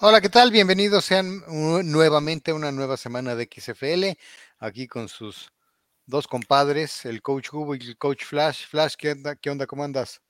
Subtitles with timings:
[0.00, 0.52] Hola, ¿qué tal?
[0.52, 4.16] Bienvenidos sean nuevamente a una nueva semana de XFL,
[4.60, 5.50] aquí con sus
[6.06, 8.68] dos compadres, el Coach Hugo y el Coach Flash.
[8.68, 9.34] Flash, ¿qué onda?
[9.34, 9.66] ¿Qué onda?
[9.66, 10.20] ¿Cómo andas?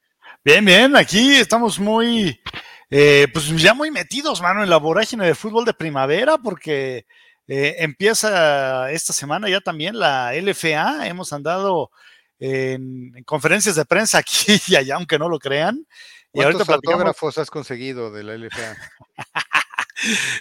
[0.42, 2.40] Bien, bien, aquí estamos muy,
[2.88, 7.04] eh, pues ya muy metidos, mano, en la vorágine de fútbol de primavera, porque
[7.46, 11.06] eh, empieza esta semana ya también la LFA.
[11.06, 11.90] Hemos andado
[12.38, 15.86] en, conferencias de prensa aquí y allá, aunque no lo crean.
[16.32, 18.76] Y ahorita autógrafos has conseguido de la LFA?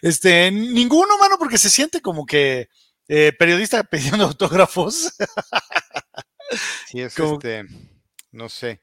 [0.02, 2.70] Este, ninguno, mano, porque se siente como que
[3.08, 5.14] eh, periodista pidiendo autógrafos.
[6.88, 7.66] sí, es este,
[8.32, 8.82] no sé,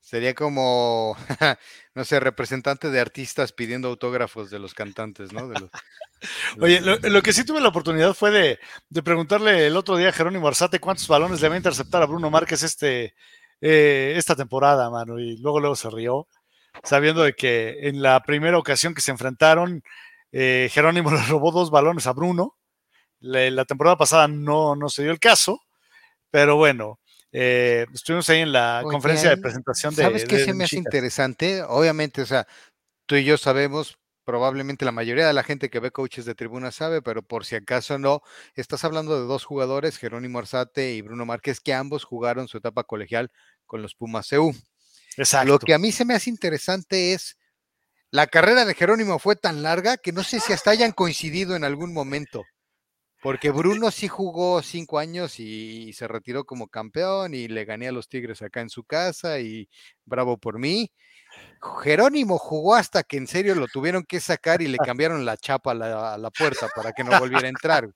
[0.00, 1.16] sería como,
[1.94, 5.50] no sé, representante de artistas pidiendo autógrafos de los cantantes, ¿no?
[6.60, 10.48] Oye, lo, que sí tuve la oportunidad fue de, preguntarle el otro día a Jerónimo
[10.48, 13.14] Arzate cuántos balones le va a interceptar a Bruno Márquez este,
[13.60, 16.26] eh, esta temporada, mano, y luego luego se rió,
[16.82, 19.82] sabiendo de que en la primera ocasión que se enfrentaron,
[20.38, 22.56] eh, Jerónimo le robó dos balones a Bruno.
[23.20, 25.62] La, temporada pasada no, no se dio el caso,
[26.30, 27.00] pero bueno,
[27.32, 30.02] eh, estuvimos ahí en la conferencia de presentación de.
[30.02, 31.62] ¿Sabes qué se me hace interesante?
[31.62, 32.46] Obviamente, o sea,
[33.06, 36.70] tú y yo sabemos, probablemente la mayoría de la gente que ve coaches de tribuna
[36.70, 38.20] sabe, pero por si acaso no,
[38.54, 42.84] estás hablando de dos jugadores, Jerónimo Arzate y Bruno Márquez, que ambos jugaron su etapa
[42.84, 43.30] colegial
[43.64, 44.54] con los Pumas CU.
[45.16, 45.52] Exacto.
[45.52, 47.38] Lo que a mí se me hace interesante es
[48.10, 51.64] la carrera de Jerónimo fue tan larga que no sé si hasta hayan coincidido en
[51.64, 52.44] algún momento.
[53.22, 57.92] Porque Bruno sí jugó cinco años y, se retiró como campeón y le gané a
[57.92, 59.68] los Tigres acá en su casa y
[60.04, 60.92] bravo por mí.
[61.82, 65.72] Jerónimo jugó hasta que en serio lo tuvieron que sacar y le cambiaron la chapa
[65.72, 67.88] a la, a la puerta para que no volviera a entrar.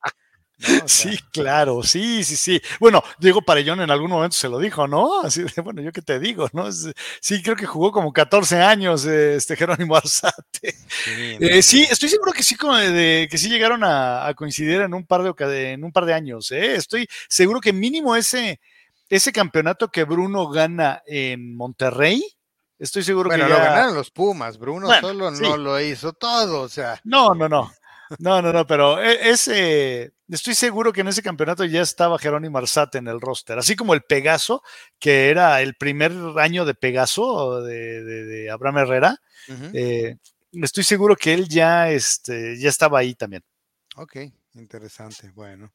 [0.86, 2.62] Sí, claro, sí, sí, sí.
[2.78, 5.20] Bueno, Diego Parellón en algún momento se lo dijo, ¿no?
[5.25, 6.70] Así de, bueno, yo qué te digo, ¿no?
[6.72, 10.75] Sí, creo que jugó como 14 años este Jerónimo Arzate.
[11.06, 12.56] Eh, sí, estoy seguro que sí,
[12.92, 16.50] de, que sí llegaron a, coincidir en un par de, en un par de años,
[16.53, 16.75] ¿eh?
[16.77, 18.60] Estoy seguro que mínimo ese,
[19.09, 22.22] ese campeonato que Bruno gana en Monterrey,
[22.81, 23.47] Estoy seguro que ya...
[23.47, 24.56] lo ganaron los Pumas.
[24.56, 26.99] Bruno solo no lo hizo todo, o sea.
[27.04, 27.70] No, no, no.
[28.19, 32.59] No, no, no, pero e, ese, estoy seguro que en ese campeonato ya estaba Jerónimo
[32.59, 34.62] Arzate en el roster, así como el Pegaso,
[34.98, 39.16] que era el primer año de Pegaso de, Abraham Herrera.
[39.72, 40.16] Eh,
[40.53, 43.43] estoy seguro que él ya, este, ya estaba ahí también.
[43.97, 44.16] Ok,
[44.54, 45.31] interesante.
[45.34, 45.72] Bueno,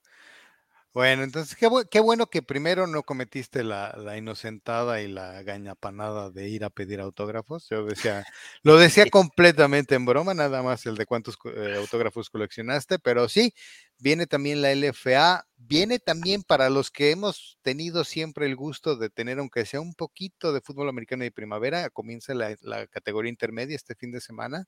[0.95, 6.63] bueno, entonces qué, bueno que primero no cometiste la, inocentada y la gañapanada de ir
[6.63, 7.67] a pedir autógrafos.
[7.69, 8.23] Yo decía,
[8.63, 13.53] lo decía completamente en broma, nada más el de cuántos eh, autógrafos coleccionaste, pero sí,
[13.99, 19.09] viene también la LFA, viene también para los que hemos tenido siempre el gusto de
[19.09, 23.75] tener, aunque sea un poquito de fútbol americano de primavera, comienza la, la categoría intermedia
[23.75, 24.65] este fin de semana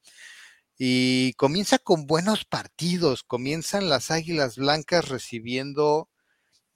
[0.78, 3.24] y comienza con buenos partidos.
[3.24, 6.10] Comienzan las Águilas Blancas recibiendo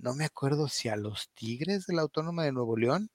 [0.02, 3.10] no me acuerdo si a los Tigres de la Autónoma de Nuevo León,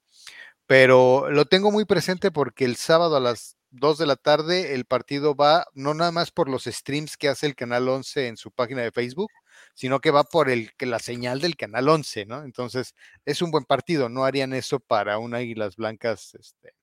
[0.67, 4.85] pero lo tengo muy presente porque el sábado a las 2 de la tarde el
[4.85, 8.51] partido va no nada más por los streams que hace el Canal 11 en su
[8.51, 9.31] página de Facebook,
[9.75, 12.43] sino que va por el, la señal del Canal 11, ¿no?
[12.43, 16.75] Entonces, es un buen partido, no harían eso para un Águilas Blancas este,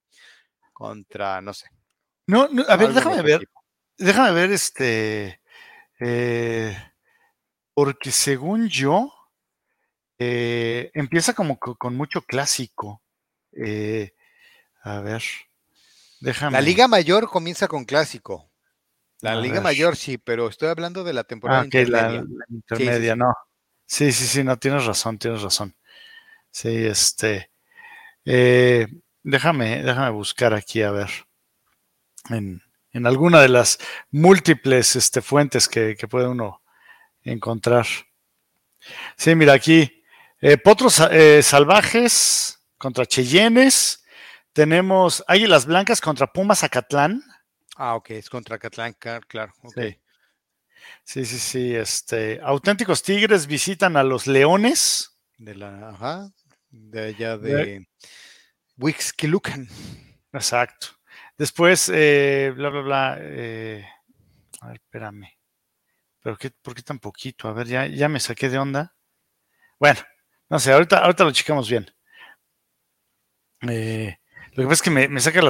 [0.74, 1.68] contra, no sé.
[2.28, 3.50] No, a ver, déjame ver,
[3.97, 5.41] déjame ver este,
[6.00, 6.78] eh,
[7.74, 9.12] porque según yo,
[10.25, 13.01] eh, empieza como con mucho clásico.
[13.51, 14.13] Eh,
[14.81, 15.22] a ver,
[16.22, 16.53] déjame.
[16.53, 18.50] La Liga Mayor comienza con clásico.
[19.19, 22.01] La Liga Mayor sí, pero estoy hablando de la temporada ah, intermedia.
[22.01, 23.34] La, intermedia, no.
[23.85, 25.75] Sí, sí, sí, no, tienes razón, tienes razón.
[26.51, 27.50] Sí, este.
[28.25, 28.88] Eh,
[29.23, 31.09] déjame, déjame buscar aquí a ver.
[32.29, 32.61] En,
[33.05, 33.79] alguna de las
[34.11, 36.61] múltiples este, fuentes que, que puede uno
[37.23, 37.85] encontrar.
[39.17, 40.03] Sí, mira, aquí
[40.46, 44.04] eh, potros eh, salvajes contra Cheyennes.
[44.52, 47.24] Tenemos Águilas Blancas contra Pumas Acatlán.
[47.78, 49.53] Ah, ok, es contra Acatlán, claro.
[49.73, 51.23] Sí.
[51.23, 55.17] sí, sí, Este, auténticos Tigres visitan a los Leones.
[55.38, 56.29] De la, ajá,
[56.70, 57.88] de allá de,
[58.78, 59.70] Wixquilucan.
[60.34, 60.88] Exacto.
[61.38, 63.14] Después, eh, bla, bla, bla.
[63.14, 63.82] a ver,
[64.73, 65.29] espérame.
[66.22, 67.47] ¿Pero qué, por qué tan poquito?
[67.47, 68.94] A ver, ya, ya me saqué de onda.
[69.79, 70.02] Bueno,
[70.53, 71.91] no sé, ahorita, ahorita lo checamos bien.
[73.67, 74.16] Eh,
[74.52, 75.41] lo que pasa es que me, saca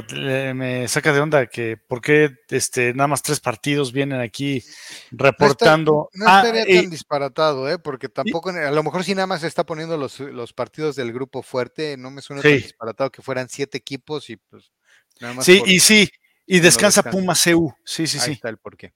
[0.53, 4.63] me saca de onda que por qué este, nada más tres partidos vienen aquí
[5.11, 6.09] reportando.
[6.13, 7.79] No, ah, estaría tan disparatado, ¿eh?
[7.79, 11.97] porque tampoco, a lo mejor si nada más está poniendo los, partidos del grupo fuerte,
[11.97, 14.71] no me suena tan disparatado que fueran siete equipos y pues
[15.19, 15.43] nada más.
[15.43, 16.07] Sí, y sí,
[16.45, 17.75] y descansa Puma CU.
[17.83, 18.31] Sí, sí, Ahí sí.
[18.31, 18.93] está el porqué.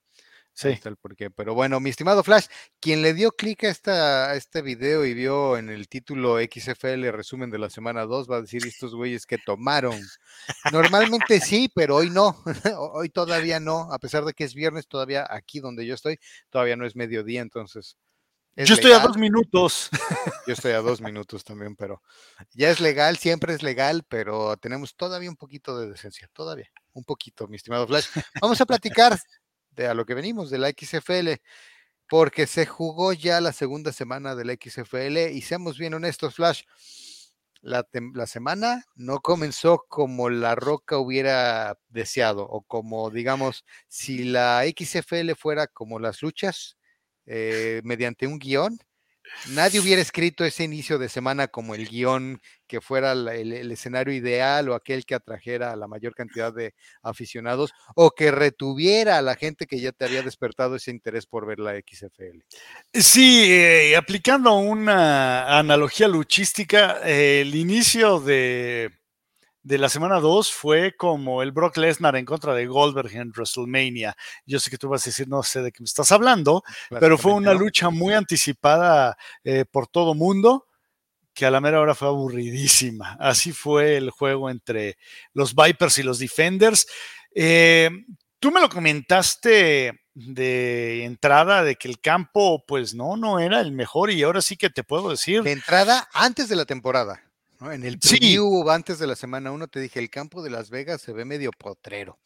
[0.58, 0.70] Sí.
[0.70, 1.30] Está el porqué.
[1.30, 2.48] Pero bueno, mi estimado Flash,
[2.80, 7.12] quien le dio clic a, esta, a este video y vio en el título XFL
[7.12, 10.02] resumen de la semana 2, va a decir estos güeyes que tomaron.
[10.72, 12.44] Normalmente sí, pero hoy no.
[12.94, 13.94] hoy todavía no.
[13.94, 16.18] A pesar de que es viernes, todavía aquí donde yo estoy,
[16.50, 17.96] todavía no es mediodía, entonces.
[18.56, 19.92] yo estoy a dos minutos.
[20.48, 22.02] yo estoy a dos minutos también, pero
[22.54, 27.04] ya es legal, siempre es legal, pero tenemos todavía un poquito de decencia, todavía, un
[27.04, 28.08] poquito, mi estimado Flash.
[28.42, 29.20] Vamos a platicar
[29.86, 31.42] a lo que venimos de la XFL,
[32.10, 36.64] porque se jugó ya la segunda semana de la XFL y seamos bien honestos, Flash,
[37.62, 44.64] la, la, semana no comenzó como la Roca hubiera deseado o como, digamos, si la
[44.66, 46.78] XFL fuera como las luchas
[47.26, 48.80] eh, mediante un guion,
[49.50, 54.70] nadie hubiera escrito ese inicio de semana como el guion que fuera el, escenario ideal
[54.70, 59.36] o aquel que atrajera a la mayor cantidad de aficionados o que retuviera a la
[59.36, 62.42] gente que ya te había despertado ese interés por ver la XFL.
[62.94, 68.92] Sí, eh, aplicando una analogía luchística, el inicio de
[69.68, 74.16] de la semana 2 fue como el Brock Lesnar en contra de Goldberg en WrestleMania.
[74.46, 77.18] Yo sé que tú vas a decir, no sé de qué me estás hablando, pero
[77.18, 80.68] fue una lucha muy anticipada eh, por todo mundo
[81.34, 83.18] que a la mera hora fue aburridísima.
[83.20, 84.98] Así fue el juego entre
[85.34, 86.88] los Vipers y los Defenders.
[87.36, 87.90] Eh,
[88.40, 93.74] tú me lo comentaste de entrada de que el campo, pues no, no era el
[93.74, 95.44] mejor y ahora sí que te puedo decir.
[95.44, 97.27] De entrada antes de la temporada.
[97.62, 101.02] En el preview antes de la semana 1 te dije, el campo de Las Vegas
[101.02, 102.20] se ve medio potrero.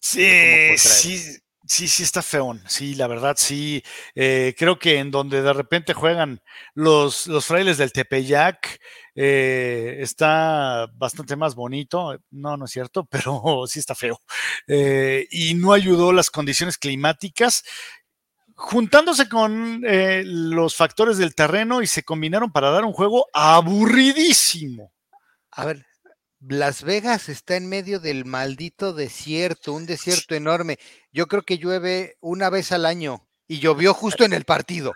[0.00, 1.18] Sí, sí,
[1.66, 2.62] sí, sí está feón.
[2.68, 3.82] Sí, la verdad, sí.
[4.14, 6.40] Eh, creo que en donde de repente juegan
[6.74, 8.78] los, los frailes del Tepeyac
[9.14, 12.16] eh, está bastante más bonito.
[12.30, 14.22] No, no es cierto, pero sí está feo.
[14.66, 17.64] Eh, y no ayudó las condiciones climáticas
[18.58, 24.92] juntándose con eh, los factores del terreno y se combinaron para dar un juego aburridísimo.
[25.52, 25.86] A ver,
[26.40, 30.78] Las Vegas está en medio del maldito desierto, un desierto enorme.
[31.12, 34.92] Yo creo que llueve una vez al año y llovió justo en el partido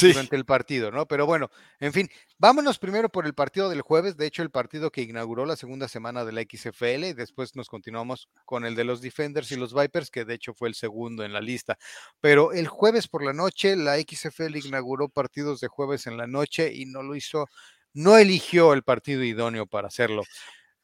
[0.00, 1.06] durante el partido, ¿no?
[1.06, 1.50] Pero bueno,
[1.80, 2.08] en fin,
[2.38, 5.88] vámonos primero por el partido del jueves, de hecho el partido que inauguró la segunda
[5.88, 9.74] semana de la XFL y después nos continuamos con el de los Defenders y los
[9.74, 11.76] Vipers, que de hecho fue el segundo en la lista.
[12.20, 16.72] Pero el jueves por la noche, la XFL inauguró partidos de jueves en la noche
[16.72, 17.46] y no lo hizo,
[17.92, 20.22] no eligió el partido idóneo para hacerlo.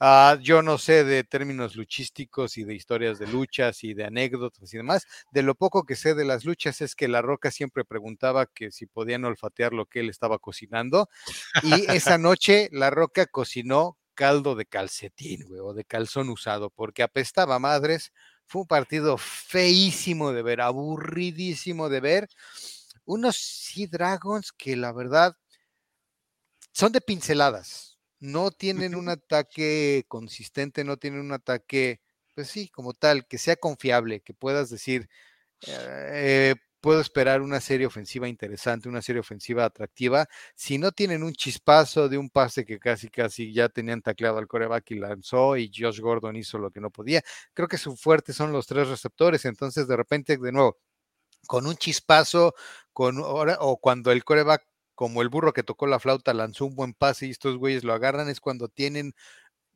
[0.01, 4.73] Ah, yo no sé de términos luchísticos y de historias de luchas y de anécdotas
[4.73, 5.07] y demás.
[5.33, 8.71] De lo poco que sé de las luchas es que La Roca siempre preguntaba que
[8.71, 11.09] si podían olfatear lo que él estaba cocinando.
[11.65, 17.03] Y esa noche La Roca cocinó caldo de calcetín, güey, o de calzón usado, porque
[17.03, 18.13] apestaba madres.
[18.47, 22.29] Fue un partido feísimo de ver, aburridísimo de ver.
[23.05, 25.37] Unos Sea Dragons que la verdad
[26.73, 27.88] son de pinceladas
[28.21, 32.01] no tienen un ataque consistente, no tienen un ataque,
[32.35, 35.09] pues sí, como tal, que sea confiable, que puedas decir,
[35.67, 40.29] eh, puedo esperar una serie ofensiva interesante, una serie ofensiva atractiva.
[40.55, 44.47] Si no tienen un chispazo de un pase que casi, casi ya tenían tacleado al
[44.47, 47.23] coreback y lanzó y Josh Gordon hizo lo que no podía,
[47.55, 49.45] creo que su fuerte son los tres receptores.
[49.45, 50.79] Entonces, de repente, de nuevo,
[51.47, 52.55] con un chispazo,
[52.93, 54.65] con, o cuando el coreback
[54.99, 57.93] como el burro que tocó la flauta lanzó un buen pase y estos güeyes lo
[57.93, 59.15] agarran, es cuando tienen,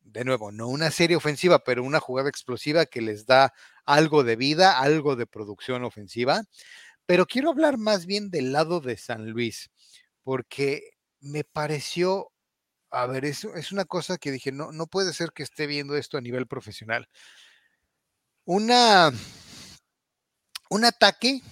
[0.01, 4.35] de nuevo, no una serie ofensiva, pero una jugada explosiva que les da algo de
[4.35, 6.43] vida, algo de producción ofensiva.
[7.07, 9.71] Pero quiero hablar más bien del lado de San Luis,
[10.25, 12.33] porque me pareció,
[12.91, 15.97] a ver, es, es una cosa que dije, no, no puede ser que esté viendo
[15.97, 17.09] esto a nivel profesional.
[18.45, 19.13] Una,
[20.69, 21.43] un ataque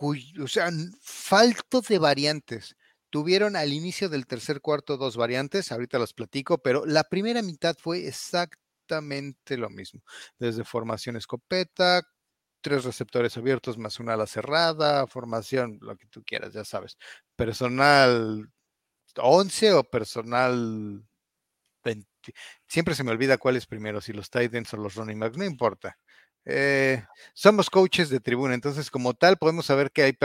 [0.00, 2.76] o sea, falto de variantes.
[3.10, 7.74] Tuvieron al inicio del tercer cuarto dos variantes, ahorita las platico, pero la primera mitad
[7.78, 10.02] fue exactamente lo mismo.
[10.38, 12.02] Desde formación escopeta,
[12.60, 16.98] tres receptores abiertos más una ala cerrada, formación, lo que tú quieras, ya sabes.
[17.36, 18.50] Personal
[19.16, 21.02] 11 o personal
[21.84, 22.08] 20.
[22.66, 25.38] Siempre se me olvida cuál es primero, si los tight ends o los running backs,
[25.38, 25.98] no importa.
[26.44, 27.04] Eh,
[27.34, 30.16] somos coaches de tribuna, entonces como tal podemos saber que hay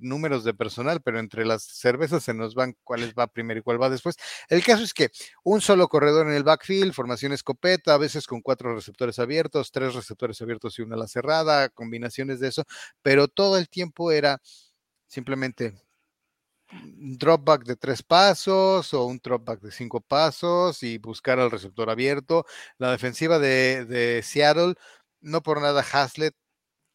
[0.00, 3.80] números de personal, pero entre las cervezas se nos van cuáles va primero y cuál
[3.80, 4.16] va después.
[4.48, 5.10] El caso es que
[5.44, 9.94] un solo corredor en el backfield, formación escopeta, a veces con cuatro receptores abiertos, tres
[9.94, 12.64] receptores abiertos y una ala cerrada, combinaciones de eso,
[13.02, 14.40] pero todo el tiempo era
[15.08, 15.74] simplemente
[16.70, 22.44] dropback de tres pasos o un dropback de cinco pasos y buscar al receptor abierto.
[22.78, 24.74] La defensiva de, de Seattle
[25.20, 26.34] no por nada Haslett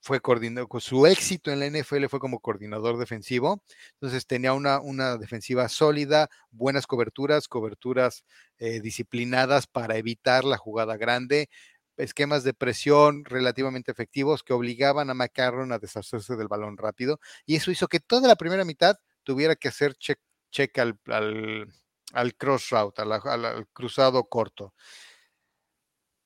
[0.04, 3.64] fue coordinador, su éxito en la NFL fue como coordinador defensivo,
[3.94, 8.26] entonces tenía una, una defensiva sólida, buenas coberturas, coberturas
[8.58, 11.50] eh, disciplinadas para evitar la jugada grande,
[11.96, 17.56] esquemas de presión relativamente efectivos que obligaban a McCarron a deshacerse del balón rápido, y
[17.56, 20.20] eso hizo que toda la primera mitad tuviera que hacer check,
[20.52, 24.74] check al, al, cross route, al cruzado corto.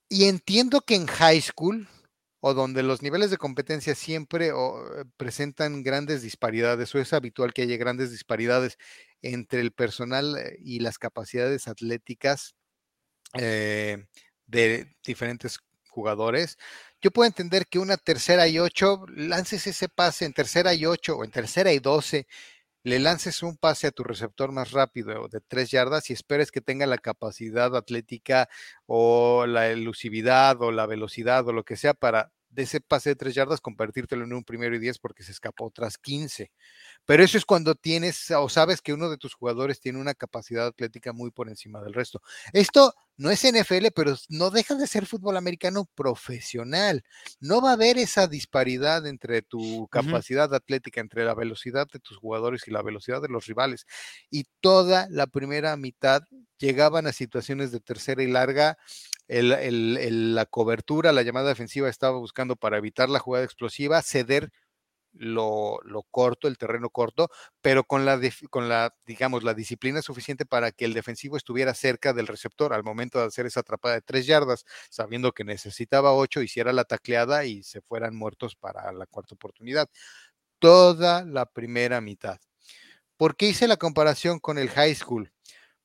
[0.10, 1.88] Y entiendo que en high school
[2.40, 4.54] o donde los niveles de competencia siempre eh,
[5.18, 8.78] presentan grandes disparidades o es habitual que haya grandes disparidades
[9.22, 12.56] entre el personal eh, y las capacidades atléticas
[13.34, 14.06] eh,
[14.46, 15.60] de diferentes
[15.90, 16.58] jugadores.
[17.02, 21.18] Yo puedo entender que una tercera y ocho, lances ese pase en tercera y ocho
[21.18, 22.28] o en tercera y doce,
[22.88, 26.62] le lances un pase a tu receptor más rápido de tres yardas y esperes que
[26.62, 28.48] tenga la capacidad atlética
[28.86, 33.18] o la elusividad o la velocidad o lo que sea para de ese pase de
[33.18, 36.54] tres yardas convertírtelo en un primero y diez porque se escapó otras 15.
[37.08, 40.68] Pero eso es cuando tienes o sabes que uno de tus jugadores tiene una capacidad
[40.68, 42.22] atlética muy por encima del resto.
[42.52, 47.06] Esto no es NFL, pero no deja de ser fútbol americano profesional.
[47.40, 52.18] No va a haber esa disparidad entre tu capacidad atlética, entre la velocidad de tus
[52.18, 53.86] jugadores y la velocidad de los rivales.
[54.30, 56.24] Y toda la primera mitad
[56.58, 58.78] llegaban a situaciones de tercera y larga
[59.30, 64.52] la cobertura, la llamada defensiva estaba buscando para evitar la jugada explosiva, ceder
[65.20, 65.80] lo,
[66.12, 67.30] corto, el terreno corto,
[67.62, 68.20] pero con la,
[68.50, 72.84] con la, digamos, la disciplina suficiente para que el defensivo estuviera cerca del receptor al
[72.84, 77.46] momento de hacer esa atrapada de tres yardas, sabiendo que necesitaba ocho, hiciera la tacleada
[77.46, 79.90] y se fueran muertos para la cuarta oportunidad.
[80.60, 82.40] Toda la primera mitad.
[83.18, 85.32] ¿Por qué hice la comparación con el high school?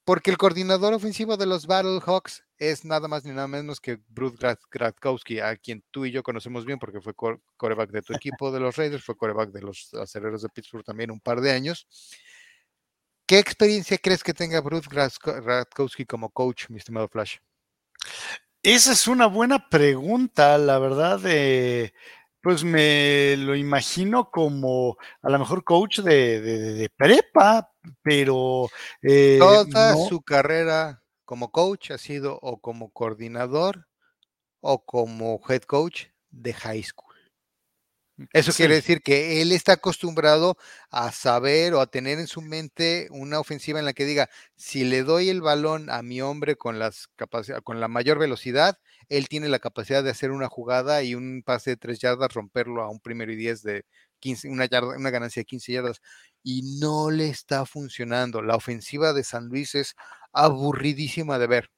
[0.04, 4.36] Porque el coordinador ofensivo de los Battlehawks es nada más ni nada menos que Bruce
[4.70, 7.12] Gradkowski, a quien tú y yo conocemos bien porque fue
[7.56, 11.10] coreback de tu equipo de los Raiders, fue coreback de los aceleros de Pittsburgh también
[11.10, 11.88] un par de años.
[13.26, 17.38] ¿Qué experiencia crees que tenga Bruce Gradkowski como coach, mi estimado Flash?
[18.62, 21.20] Esa es una buena pregunta, la verdad.
[21.24, 21.92] Eh,
[22.40, 28.68] pues me lo imagino como a lo mejor coach de, prepa, pero...
[29.02, 31.01] Eh, Toda su carrera
[31.32, 33.88] como coach ha sido o como coordinador
[34.60, 37.16] o como head coach de high school.
[38.34, 40.58] Eso quiere decir que él está acostumbrado
[40.90, 44.84] a saber o a tener en su mente una ofensiva en la que diga, si
[44.84, 47.08] le doy el balón a mi hombre con, las
[47.64, 51.70] con la mayor velocidad, él tiene la capacidad de hacer una jugada y un pase
[51.70, 53.86] de tres yardas, romperlo a un primero y diez de
[54.22, 56.00] 15, una, ganancia de 15 yardas.
[56.42, 58.40] Y no le está funcionando.
[58.40, 59.94] La ofensiva de San Luis es
[60.32, 61.70] aburridísima de ver.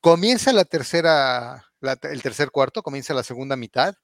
[0.00, 1.64] Comienza la tercera,
[2.02, 3.94] el tercer cuarto, comienza la segunda mitad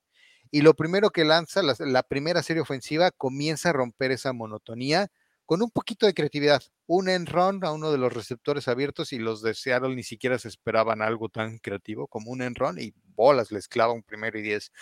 [0.50, 5.08] y lo primero que lanza, la, primera serie ofensiva, comienza a romper esa monotonía
[5.46, 6.62] con un poquito de creatividad.
[6.86, 10.48] Un enron a uno de los receptores abiertos y los de Seattle ni siquiera se
[10.48, 14.72] esperaban algo tan creativo como un enron y bolas les clava un primero y diez.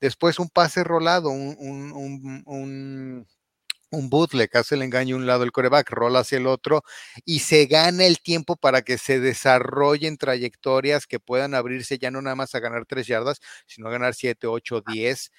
[0.00, 1.56] Después un pase rolado, un,
[2.46, 3.26] un
[3.90, 6.82] un bootleg, hace el engaño un lado el coreback, rola hacia el otro
[7.24, 12.22] y se gana el tiempo para que se desarrollen trayectorias que puedan abrirse ya no
[12.22, 15.32] nada más a ganar tres yardas, sino a ganar siete, ocho, diez.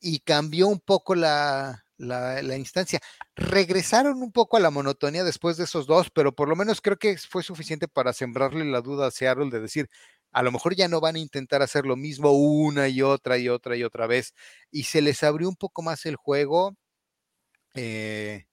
[0.00, 3.00] Y cambió un poco la, la, instancia.
[3.36, 6.98] Regresaron un poco a la monotonía después de esos dos, pero por lo menos creo
[6.98, 9.88] que fue suficiente para sembrarle la duda a Seattle de decir,
[10.32, 13.48] a lo mejor ya no van a intentar hacer lo mismo una y otra y
[13.48, 14.34] otra y otra vez.
[14.70, 16.76] Y se les abrió un poco más el juego
[17.74, 18.46] eh,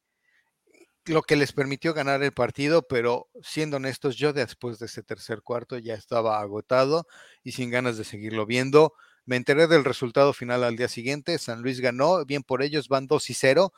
[1.05, 5.41] lo que les permitió ganar el partido, pero siendo honestos, yo después de ese tercer
[5.41, 7.07] cuarto ya estaba agotado
[7.43, 8.93] y sin ganas de seguirlo viendo.
[9.29, 11.37] Me enteré del resultado final al día siguiente.
[11.37, 13.71] San Luis ganó, bien por ellos, van 2 y 0.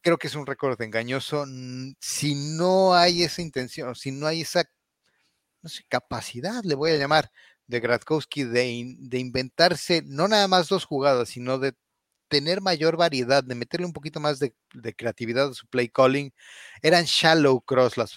[0.00, 1.44] Creo que es un récord engañoso.
[2.00, 4.64] Si no hay esa intención, si no hay esa
[5.88, 7.30] capacidad, le voy a llamar,
[7.66, 11.74] de Gradkowski de, de inventarse no nada más dos jugadas, sino de
[12.28, 14.54] tener mayor variedad, de meterle un poquito más de,
[14.96, 16.32] creatividad a su play calling.
[16.82, 18.16] Eran shallow cross, las,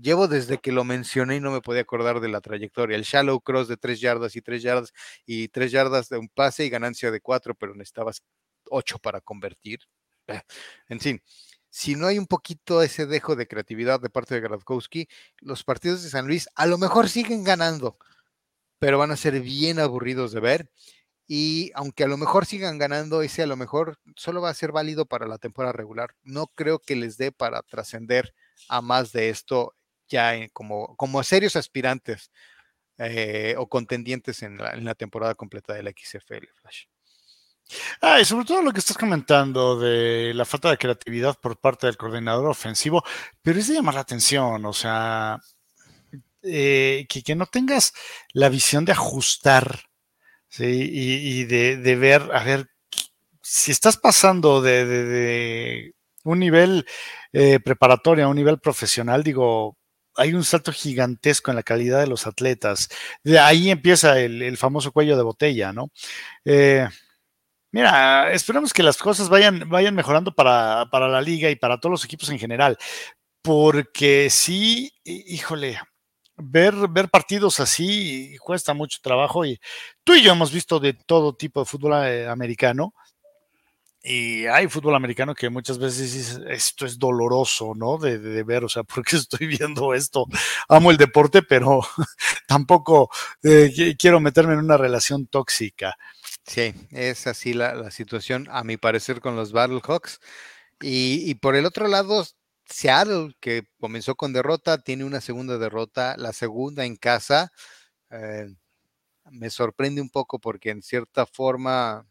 [0.00, 2.96] llevo desde que lo mencioné y no me podía acordar de la trayectoria.
[2.96, 4.92] El shallow cross de tres yardas y tres yardas
[5.26, 8.22] y tres yardas de un pase y ganancia de cuatro, pero necesitabas
[8.70, 9.80] ocho para convertir.
[10.28, 10.40] Eh,
[10.88, 11.22] en fin,
[11.70, 16.02] si no hay un poquito ese dejo de creatividad de parte de Gradkowski, los partidos
[16.02, 17.98] de San Luis a lo mejor siguen ganando,
[18.78, 20.70] pero van a ser bien aburridos de ver
[21.28, 24.72] y aunque a lo mejor sigan ganando, ese a lo mejor solo va a ser
[24.72, 26.14] válido para la temporada regular.
[26.22, 28.34] No creo que les dé para trascender
[28.68, 29.74] a más de esto
[30.08, 32.30] ya como, como serios aspirantes
[32.96, 36.84] eh, o contendientes en la, temporada completa de la XFL Flash.
[38.00, 41.86] Ah, y sobre todo lo que estás comentando de la falta de creatividad por parte
[41.86, 43.04] del coordinador ofensivo,
[43.42, 45.38] pero es de llamar la atención, o sea,
[46.42, 47.92] eh, que, no tengas
[48.32, 49.87] la visión de ajustar,
[50.48, 50.64] ¿sí?
[50.92, 52.68] Y, de, ver, a ver,
[53.42, 55.92] si estás pasando de,
[56.24, 56.86] un nivel
[57.32, 59.76] eh, preparatorio a un nivel profesional, digo,
[60.16, 62.88] hay un salto gigantesco en la calidad de los atletas.
[63.22, 65.90] De ahí empieza el, famoso cuello de botella, ¿no?
[66.44, 66.86] Eh,
[67.72, 71.92] mira, esperamos que las cosas vayan, vayan mejorando para, para, la liga y para todos
[71.92, 72.76] los equipos en general,
[73.42, 75.78] porque sí, híjole,
[76.38, 79.60] ver, ver partidos así cuesta mucho trabajo y
[80.04, 82.94] tú y yo hemos visto de todo tipo de fútbol eh, americano
[84.02, 87.98] y hay fútbol americano que muchas veces dices, esto es doloroso, ¿no?
[87.98, 90.26] De, ver, o sea, ¿por qué estoy viendo esto?
[90.68, 91.80] Amo el deporte, pero
[92.46, 93.10] tampoco
[93.42, 95.96] eh, quiero meterme en una relación tóxica.
[96.46, 100.20] Sí, es así la, situación, a mi parecer, con los Battlehawks.
[100.80, 102.24] Y, y por el otro lado,
[102.68, 107.52] Seattle, que comenzó con derrota, tiene una segunda derrota, la segunda en casa.
[108.10, 108.54] Eh,
[109.30, 112.06] me sorprende un poco porque en cierta forma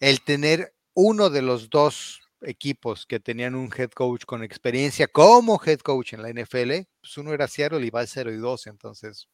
[0.00, 5.60] el tener uno de los dos equipos que tenían un head coach con experiencia como
[5.64, 8.66] head coach en la NFL, pues uno era Seattle y va al 0 y 2,
[8.66, 9.28] entonces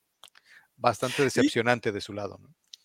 [0.77, 2.39] bastante decepcionante de su lado.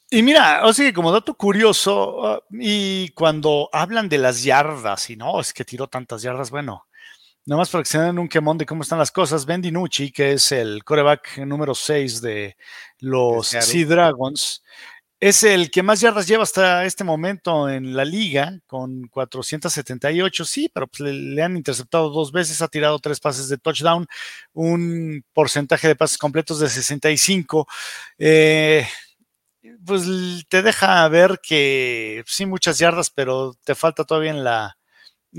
[0.09, 5.17] Y mira, o sea, como dato curioso, ah, y cuando hablan de las yardas, y
[5.17, 6.86] no, es que tiró tantas yardas, bueno,
[7.47, 10.11] Nada más para que se den un quemón de cómo están las cosas, Ben DiNucci,
[10.11, 12.57] que es el coreback número 6 de
[12.99, 14.61] los Sea Dragons,
[15.17, 20.69] es el que más yardas lleva hasta este momento en la liga, con 478, sí,
[20.73, 24.05] pero pues le, han interceptado dos veces, ha tirado tres pases de touchdown,
[24.51, 27.65] un porcentaje de pases completos de 65.
[28.17, 28.85] Eh,
[29.85, 30.03] pues
[30.49, 34.76] te deja ver que sí, muchas yardas, pero te falta todavía en la,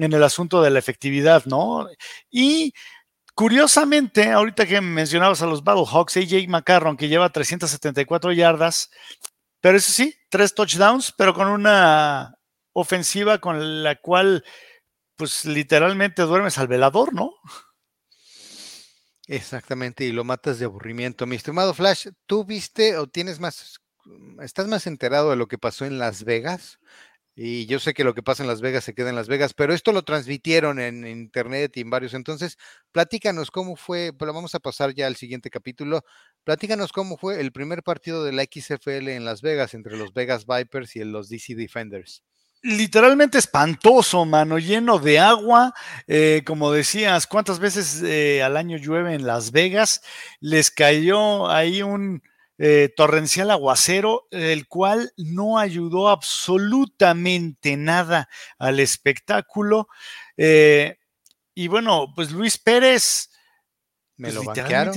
[0.04, 1.88] en el asunto de la efectividad, ¿no?
[2.30, 2.72] Y
[3.34, 8.90] curiosamente, ahorita que mencionabas a los Battlehawks, AJ McCarron, que lleva 374 yardas,
[9.60, 12.36] pero eso sí, tres touchdowns, pero con una
[12.72, 14.44] ofensiva con la cual,
[15.16, 17.34] pues literalmente duermes al velador, ¿no?
[19.26, 21.26] Exactamente, y lo matas de aburrimiento.
[21.26, 23.78] Mi estimado Flash, ¿tú viste o tienes más,
[24.40, 26.78] estás más enterado de lo que pasó en Las Vegas?
[27.40, 29.54] Y yo sé que lo que pasa en Las Vegas se queda en Las Vegas,
[29.54, 32.12] pero esto lo transmitieron en internet y en varios.
[32.14, 32.58] Entonces,
[32.90, 36.02] platícanos cómo fue, pero vamos a pasar ya al siguiente capítulo.
[36.42, 40.46] Platícanos cómo fue el primer partido de la XFL en Las Vegas entre los Vegas
[40.46, 42.24] Vipers y los DC Defenders
[42.60, 45.72] literalmente espantoso, mano, lleno de agua.
[46.08, 50.02] Eh, como decías, ¿cuántas veces eh, al año llueve en Las Vegas?
[50.40, 52.20] Les cayó ahí un,
[52.58, 59.88] eh, torrencial aguacero, el cual no ayudó absolutamente nada al espectáculo.
[60.36, 60.98] Eh,
[61.54, 63.30] y bueno, pues Luis Pérez.
[64.16, 64.94] Me pues, lo banquearon.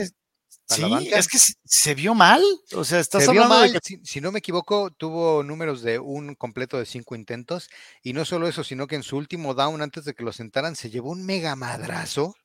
[0.67, 2.41] Sí, es que se, vio mal.
[2.73, 3.77] O sea, estás se vio mal.
[4.03, 7.69] si, no me equivoco, tuvo números de un completo de cinco intentos.
[8.01, 10.75] Y no solo eso, sino que en su último down, antes de que lo sentaran,
[10.75, 12.35] se llevó un mega madrazo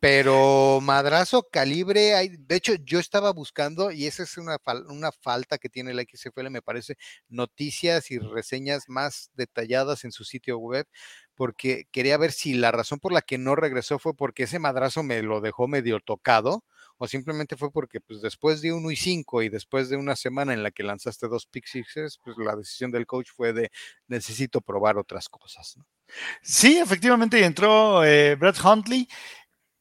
[0.00, 5.58] pero madrazo calibre, hay, de hecho yo estaba buscando, y esa es una, una falta
[5.58, 6.96] que tiene la XFL, me parece,
[7.28, 10.86] noticias y reseñas más detalladas en su sitio web,
[11.34, 15.02] porque quería ver si la razón por la que no regresó fue porque ese madrazo
[15.02, 16.64] me lo dejó medio tocado,
[16.98, 20.54] o simplemente fue porque pues después de 1 y 5 y después de una semana
[20.54, 21.66] en la que lanzaste dos pick
[22.22, 23.70] pues la decisión del coach fue de
[24.08, 25.78] necesito probar otras cosas.
[26.42, 29.08] Sí, efectivamente entró eh, Brett Huntley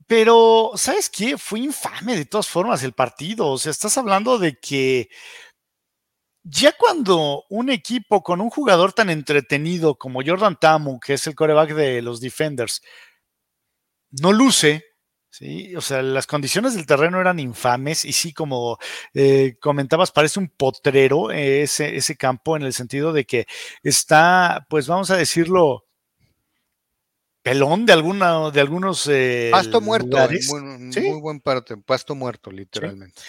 [0.08, 1.38] pero, ¿sabes qué?
[1.38, 3.48] Fue infame de todas formas el partido.
[3.48, 5.10] O sea, estás hablando de que
[6.44, 11.36] ya cuando un equipo con un jugador tan entretenido como Jordan Tamu, que es el
[11.36, 12.82] coreback de los Defenders,
[14.12, 14.84] no luce,
[15.32, 15.76] ¿sí?
[15.76, 18.78] O sea, las condiciones del terreno eran infames y sí, como
[19.14, 23.48] eh, comentabas, parece un potrero ese, ese campo en el sentido de que
[23.84, 25.86] está, pues vamos a decirlo,
[27.46, 33.22] pelón de alguna de algunos eh, pasto muerto muy, buen parte pasto muerto literalmente.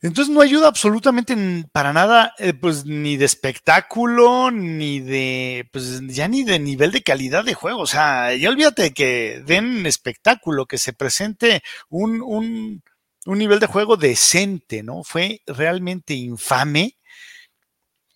[0.00, 1.36] Entonces no ayuda absolutamente
[1.70, 7.02] para nada eh, pues ni de espectáculo ni de pues ya ni de nivel de
[7.02, 7.82] calidad de juego.
[7.82, 12.82] O sea ya olvídate de que den espectáculo que se presente un, un,
[13.26, 16.97] un nivel de juego decente no fue realmente infame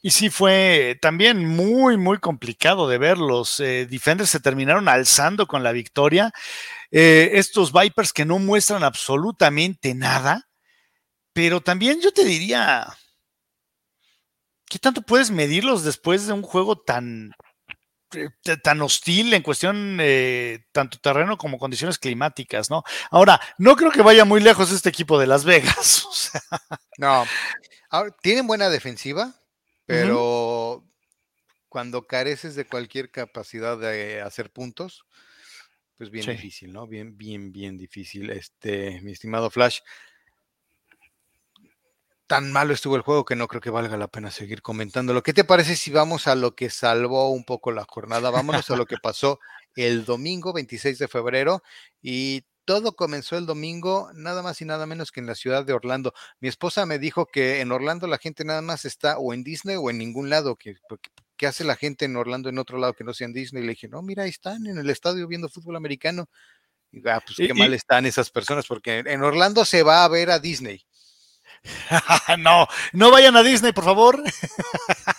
[0.05, 3.19] y sí, fue también muy, muy complicado de ver.
[3.19, 6.33] Los eh, defenders se terminaron alzando con la victoria.
[6.91, 10.49] Eh, estos Vipers que no muestran absolutamente nada.
[11.33, 12.87] Pero también yo te diría
[14.69, 17.33] ¿qué tanto puedes medirlos después de un juego tan,
[18.15, 18.29] eh,
[18.63, 19.99] tan hostil en cuestión
[20.73, 22.83] tanto terreno como condiciones climáticas, ¿no?
[23.11, 26.09] Ahora, no creo que vaya muy lejos este equipo de Las Vegas.
[26.99, 27.25] No,
[28.23, 29.35] tienen buena defensiva,
[29.93, 30.85] pero
[31.69, 35.05] cuando careces de cualquier capacidad de hacer puntos,
[35.97, 36.87] pues bien difícil, ¿no?
[36.87, 38.31] Bien, bien, bien difícil.
[38.31, 39.81] Este, mi estimado Flash,
[42.27, 45.23] tan malo estuvo el juego que no creo que valga la pena seguir comentándolo.
[45.23, 48.31] ¿Qué te parece si vamos a lo que salvó un poco la jornada?
[48.31, 49.39] Vámonos a lo que pasó
[49.77, 51.63] el domingo 26 de febrero
[52.01, 55.73] y todo comenzó el domingo, nada más y nada menos que en la ciudad de
[55.73, 56.15] Orlando.
[56.41, 59.77] Mi esposa me dijo que en Orlando la gente nada más está o en Disney
[59.77, 60.77] o en ningún lado, que,
[61.37, 63.63] ¿qué hace la gente en Orlando en otro lado que no sea en Disney?
[63.63, 66.29] Y le dije, no, mira, ahí están en el estadio viendo fútbol americano.
[66.91, 70.31] Y ah, pues qué mal están esas personas, porque en Orlando se va a ver
[70.31, 70.85] a Disney.
[72.39, 74.23] no, no vayan a Disney, por favor.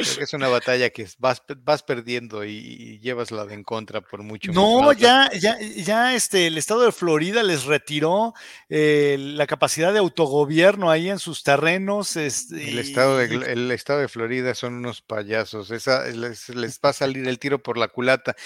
[0.00, 4.52] es una batalla que vas, vas perdiendo y, llevas la de en contra por mucho.
[4.52, 8.34] No, ya, ya, ya este, el estado de Florida les retiró
[8.68, 12.16] eh, la capacidad de autogobierno ahí en sus terrenos.
[12.16, 15.70] Este, el, estado de, el estado de Florida son unos payasos.
[15.70, 18.36] Esa, les, les va a salir el tiro por la culata.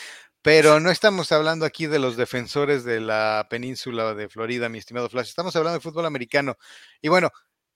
[0.45, 5.09] Pero no estamos hablando aquí de los defensores de la península de Florida, mi estimado
[5.09, 5.29] Flash.
[5.29, 6.59] Estamos hablando de fútbol americano.
[7.01, 7.31] Y bueno,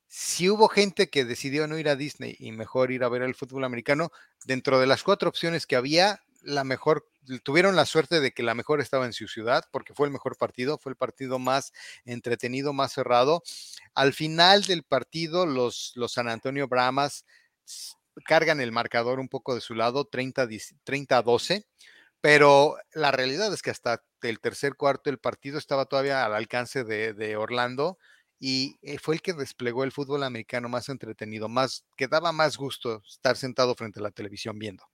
[0.08, 3.34] si hubo gente que decidió no ir a Disney y mejor ir a ver el
[3.34, 4.10] fútbol americano,
[4.46, 7.06] dentro de las cuatro opciones que había, la mejor,
[7.42, 10.38] tuvieron la suerte de que la mejor estaba en su ciudad, porque fue el mejor
[10.38, 11.74] partido, fue el partido más
[12.06, 13.42] entretenido, más cerrado.
[13.94, 17.26] Al final del partido, los, los San Antonio Brahmas
[18.24, 20.48] cargan el marcador un poco de su lado, 30,
[20.84, 21.66] 30 a 12,
[22.22, 26.82] pero la realidad es que hasta el tercer cuarto el partido estaba todavía al alcance
[26.82, 27.98] de Orlando
[28.40, 32.57] y eh, fue el que desplegó el fútbol americano más entretenido, más que daba más
[32.57, 34.85] gusto estar sentado frente a la televisión viendo.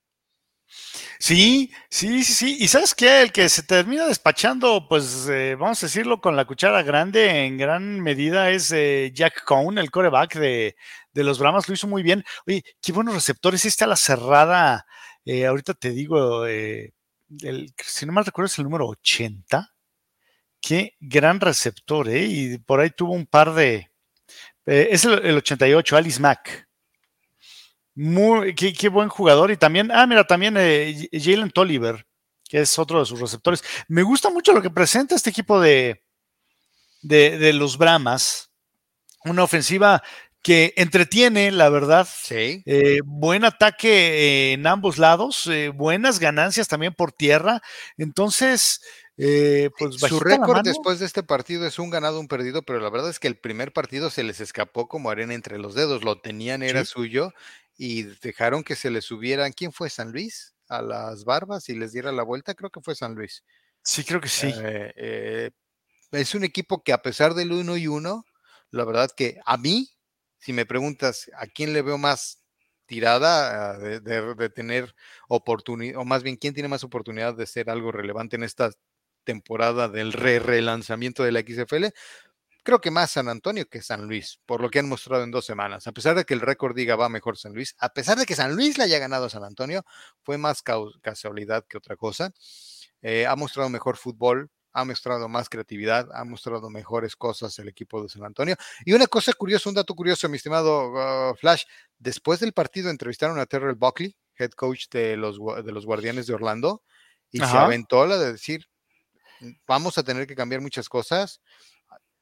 [1.19, 2.57] Sí, sí, sí, sí.
[2.59, 6.45] Y sabes qué, el que se termina despachando, pues eh, vamos a decirlo con la
[6.45, 10.75] cuchara grande en gran medida es eh, Jack Cohn, el coreback de,
[11.13, 12.23] de, los Brahmas, lo hizo muy bien.
[12.47, 13.81] Oye, qué buenos receptores.
[13.81, 14.85] A la cerrada,
[15.25, 16.93] ahorita te digo, el,
[17.77, 19.74] si no mal recuerdo es el número 80
[20.65, 22.25] qué gran receptor, ¿eh?
[22.25, 23.91] Y por ahí tuvo un par de.
[24.65, 26.67] Eh, es el, 88, Alice Mack.
[27.93, 29.51] Muy, qué, buen jugador.
[29.51, 32.05] Y también, ah, mira, también eh, Jalen Tolliver,
[32.49, 33.63] que es otro de sus receptores.
[33.87, 36.03] Me gusta mucho lo que presenta este equipo de,
[37.03, 38.49] de, los Brahmas.
[39.23, 40.01] Una ofensiva
[40.41, 42.07] que entretiene, la verdad.
[42.11, 42.63] Sí.
[42.65, 47.61] Eh, buen ataque en ambos lados, buenas ganancias también por tierra.
[47.97, 48.81] Entonces,
[49.17, 52.89] eh, pues Su récord después de este partido es un ganado, un perdido, pero la
[52.89, 56.19] verdad es que el primer partido se les escapó como arena entre los dedos, lo
[56.19, 57.33] tenían, era suyo,
[57.77, 59.89] y dejaron que se les subieran, ¿quién fue?
[59.89, 60.53] ¿San Luis?
[60.67, 63.43] A las barbas y les diera la vuelta, creo que fue San Luis.
[63.83, 64.51] Sí, creo que sí.
[64.53, 65.51] Eh, eh,
[66.11, 68.25] es un equipo que a pesar del uno y uno,
[68.71, 69.91] la verdad que a mí,
[70.39, 72.41] si me preguntas a quién le veo más
[72.85, 74.93] tirada de, de tener
[75.29, 78.71] oportunidad, o más bien, ¿quién tiene más oportunidad de ser algo relevante en esta
[79.25, 81.87] temporada del re-relanzamiento de la XFL,
[82.63, 85.45] creo que más San Antonio que San Luis, por lo que han mostrado en dos
[85.45, 85.87] semanas.
[85.87, 88.35] A pesar de que el récord diga va mejor San Luis, a pesar de que
[88.35, 89.85] San Luis le haya ganado a San Antonio,
[90.23, 90.63] fue más
[91.01, 92.31] casualidad que otra cosa.
[93.01, 98.01] Eh, ha mostrado mejor fútbol, ha mostrado más creatividad, ha mostrado mejores cosas el equipo
[98.01, 98.55] de San Antonio.
[98.83, 101.63] Y una cosa curiosa, un dato curioso, mi estimado uh, Flash,
[101.99, 106.33] después del partido entrevistaron a Terrell Buckley, head coach de los, de los Guardianes de
[106.33, 106.83] Orlando,
[107.31, 108.65] y se aventó la de decir,
[109.67, 111.41] vamos a tener que cambiar muchas cosas.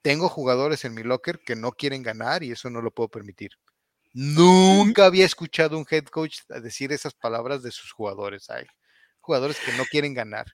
[0.02, 3.52] Tengo jugadores en mi locker que no quieren ganar y eso no lo puedo permitir.
[4.14, 8.50] Nunca había escuchado un head coach decir esas palabras de sus jugadores.
[8.50, 8.66] Hay
[9.20, 10.46] jugadores que no quieren ganar.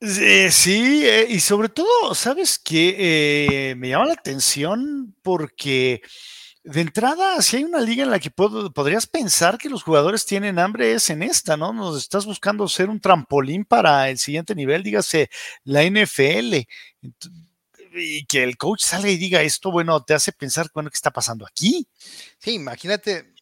[0.00, 2.96] Sí, eh, y sobre todo, ¿sabes qué?
[2.98, 6.02] Eh, me llama la atención porque
[6.64, 10.58] de entrada, si hay una liga en la que podrías pensar que los jugadores tienen
[10.58, 11.74] hambre, es en esta, ¿no?
[11.74, 15.28] Nos estás buscando ser un trampolín para el siguiente nivel, dígase
[15.64, 16.66] la NFL.
[17.96, 21.10] Y que el coach salga y diga esto, bueno, te hace pensar, bueno, ¿qué está
[21.12, 21.86] pasando aquí?
[22.38, 23.33] Sí, imagínate,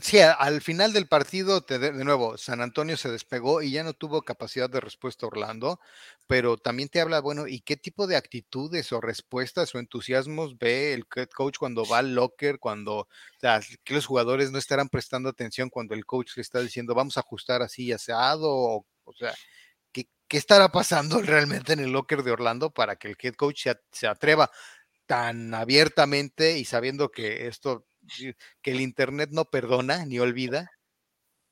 [0.00, 4.22] sí, al final del partido, de, nuevo, San Antonio se despegó y ya no tuvo
[4.22, 5.80] capacidad de respuesta Orlando,
[6.26, 10.92] pero también te habla, bueno, ¿y qué tipo de actitudes o respuestas o entusiasmos ve
[10.94, 13.08] el coach cuando va al locker, cuando,
[13.84, 17.20] que los jugadores no estarán prestando atención cuando el coach le está diciendo, vamos a
[17.20, 19.34] ajustar así aseado, o, o sea,
[19.92, 23.62] ¿qué, ¿qué, estará pasando realmente en el locker de Orlando para que el head coach
[23.64, 24.50] se, se atreva
[25.06, 27.86] tan abiertamente y sabiendo que esto
[28.62, 30.70] que el Internet no perdona ni olvida,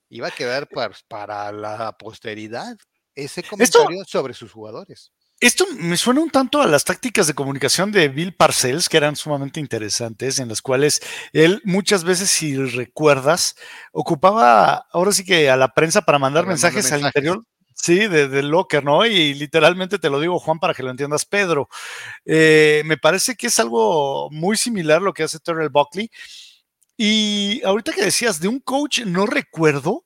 [0.08, 0.68] iba a quedar
[1.08, 2.76] para, la posteridad
[3.14, 5.12] ese comentario sobre sus jugadores.
[5.42, 9.16] Esto me suena un tanto a las tácticas de comunicación de Bill Parcells, que eran
[9.16, 13.56] sumamente interesantes, en las cuales él muchas veces, si recuerdas,
[13.90, 17.44] ocupaba ahora sí que a la prensa para mandar mensajes, al interior.
[17.82, 19.04] Sí, del locker, ¿no?
[19.04, 21.68] Y literalmente te lo digo, Juan, para que lo entiendas, Pedro.
[22.24, 26.08] Eh, me parece que es algo muy similar lo que hace Terrell Buckley.
[26.96, 30.04] Y ahorita que decías de un coach, no recuerdo,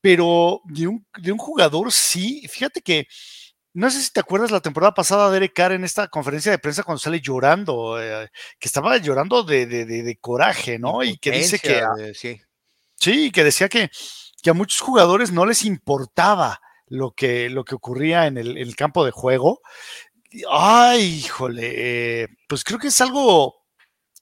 [0.00, 2.46] pero de un, de un jugador sí.
[2.48, 3.08] Fíjate que
[3.74, 6.60] no sé si te acuerdas la temporada pasada de Eric Carr en esta conferencia de
[6.60, 11.02] prensa cuando sale llorando, eh, que estaba llorando de, coraje, ¿no?
[11.02, 11.82] Y que dice que...
[12.14, 12.40] sí.
[12.94, 13.90] sí, que decía que,
[14.40, 19.04] que, a muchos jugadores no les importaba lo que, lo que ocurría en el, campo
[19.04, 19.60] de juego.
[20.50, 23.66] Ay, híjole, eh, pues creo que es algo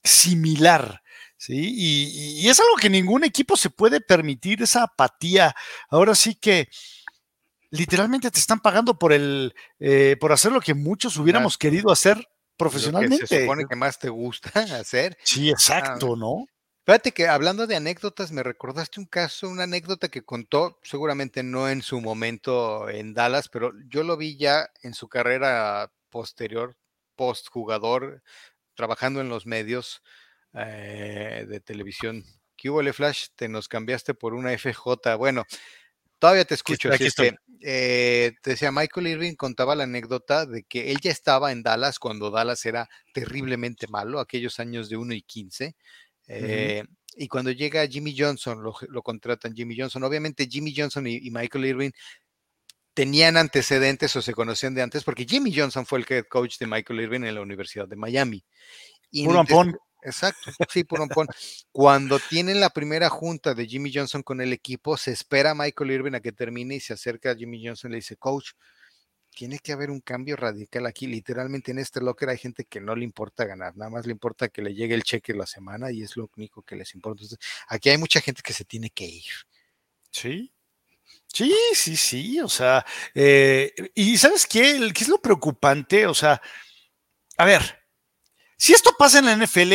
[0.03, 1.01] similar.
[1.37, 1.73] ¿sí?
[1.75, 5.55] Y, y, es algo que ningún equipo se puede permitir, esa apatía.
[5.89, 6.69] Ahora sí que
[7.71, 12.27] literalmente te están pagando por el eh, por hacer lo que muchos hubiéramos querido hacer
[12.55, 13.23] profesionalmente.
[13.23, 14.49] Lo que se supone que más te gusta
[14.79, 15.17] hacer.
[15.23, 16.45] Sí, exacto, ¿no?
[16.87, 21.67] Fíjate que hablando de anécdotas, me recordaste un caso, una anécdota que contó, seguramente no
[21.67, 26.77] en su momento en Dallas, pero yo lo vi ya en su carrera posterior,
[27.17, 28.23] post jugador,
[28.73, 30.01] trabajando en los medios
[30.53, 32.23] eh, de televisión.
[32.55, 33.31] ¿Qué hubo, Flash?
[33.35, 35.17] Te nos cambiaste por una FJ.
[35.17, 35.43] Bueno,
[36.19, 36.91] Todavía te escucho.
[36.91, 37.07] Aquí
[37.61, 41.99] eh, te decía, Michael Irving contaba la anécdota de que él ya estaba en Dallas
[41.99, 45.75] cuando Dallas era terriblemente malo, aquellos años de 1 y 15.
[46.27, 46.83] Eh,
[47.15, 50.03] y cuando llega Jimmy Johnson, lo, contratan Jimmy Johnson.
[50.03, 51.91] Obviamente Jimmy Johnson y, Michael Irving
[52.93, 56.67] tenían antecedentes o se conocían de antes porque Jimmy Johnson fue el head coach de
[56.67, 58.43] Michael Irving en la Universidad de Miami.
[59.11, 59.27] Y
[60.03, 61.09] Exacto, sí, pon.
[61.71, 65.91] Cuando tienen la primera junta de Jimmy Johnson con el equipo, se espera a Michael
[65.91, 68.51] Irving a que termine y se acerca a Jimmy Johnson y le dice, coach,
[69.37, 71.05] tiene que haber un cambio radical aquí.
[71.05, 74.49] Literalmente en este locker hay gente que no le importa ganar, nada más le importa
[74.49, 77.21] que le llegue el cheque la semana y es lo único que les importa.
[77.21, 79.23] Entonces, aquí hay mucha gente que se tiene que ir.
[80.09, 80.51] Sí,
[81.27, 84.91] Sí, sí, sí, o sea, eh, y ¿sabes qué?
[84.93, 86.07] ¿Qué es lo preocupante?
[86.07, 86.41] O sea,
[87.37, 87.61] a ver,
[88.57, 89.73] si esto pasa en la NFL,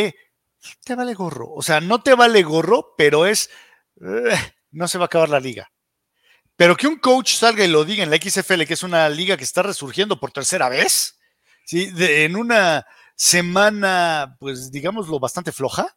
[0.85, 1.53] te vale gorro.
[1.53, 3.51] O sea, no te vale gorro, pero es.
[4.01, 4.35] Eh,
[4.73, 5.71] no se va a acabar la liga.
[6.63, 9.37] Pero que un coach salga y lo diga en la XFL, que es una liga
[9.37, 11.19] que está resurgiendo por tercera vez,
[11.67, 11.93] ¿sí?
[11.99, 15.97] en una semana, pues digámoslo, bastante floja,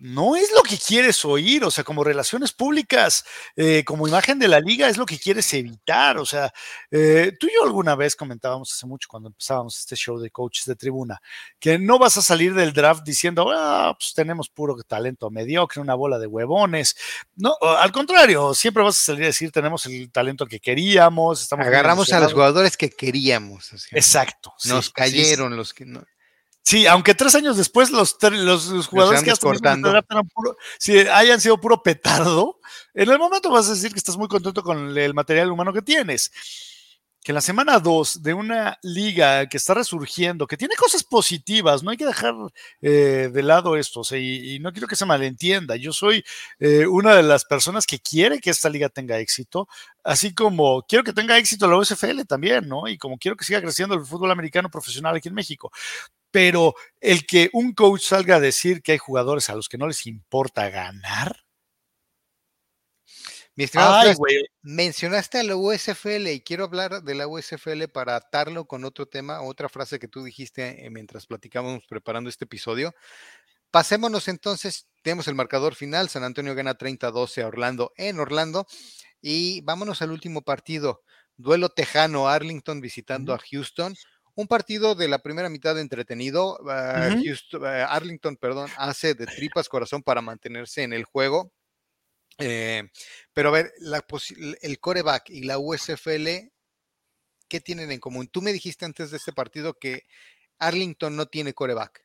[0.00, 3.22] no es lo que quieres oír, o sea, como relaciones públicas,
[3.54, 6.16] eh, como imagen de la liga, es lo que quieres evitar.
[6.18, 6.52] O sea,
[6.90, 10.64] eh, tú y yo alguna vez comentábamos hace mucho cuando empezábamos este show de coaches
[10.64, 11.20] de tribuna,
[11.58, 15.94] que no vas a salir del draft diciendo, ah, pues tenemos puro talento mediocre, una
[15.94, 16.96] bola de huevones.
[17.36, 21.42] No, al contrario, siempre vas a salir a decir, tenemos el talento que queríamos.
[21.42, 23.70] Estamos Agarramos a los jugadores que queríamos.
[23.90, 24.54] Exacto.
[24.64, 26.02] Nos cayeron los que no.
[26.62, 31.82] Sí, aunque tres años después los, los, jugadores que has puro, si hayan sido puro
[31.82, 32.60] petardo,
[32.94, 35.82] en el momento vas a decir que estás muy contento con el material humano que
[35.82, 36.30] tienes.
[37.22, 41.82] Que en la semana 2 de una liga que está resurgiendo, que tiene cosas positivas,
[41.82, 42.34] no hay que dejar
[42.80, 45.76] eh, de lado esto, y, no quiero que se malentienda.
[45.76, 46.24] Yo soy
[46.58, 49.68] eh, una de las personas que quiere que esta liga tenga éxito,
[50.02, 52.88] así como quiero que tenga éxito la USFL también, ¿no?
[52.88, 55.70] Y como quiero que siga creciendo el fútbol americano profesional aquí en México
[56.30, 59.86] pero el que un coach salga a decir que hay jugadores a los que no
[59.86, 61.36] les importa ganar.
[63.56, 64.10] Mi estimado,
[64.62, 69.42] mencionaste a la USFL y quiero hablar de la USFL para atarlo con otro tema,
[69.42, 72.94] otra frase que tú dijiste eh, mientras platicábamos preparando este episodio.
[73.70, 78.66] Pasémonos entonces, tenemos el marcador final, San Antonio gana 30-12 a Orlando en Orlando
[79.20, 81.02] y vámonos al último partido,
[81.36, 83.94] duelo tejano, Arlington visitando a Houston
[84.34, 86.58] un partido de la primera mitad entretenido.
[86.68, 87.10] Ah,
[87.62, 91.52] ah, Arlington, perdón, hace de tripas corazón para mantenerse en el juego.
[92.38, 92.88] Eh,
[93.32, 93.72] pero a ver,
[94.62, 96.50] el coreback y la USFL,
[97.48, 98.28] ¿qué tienen en común?
[98.28, 100.04] Tú me dijiste antes de este partido que
[100.58, 102.04] Arlington no tiene coreback.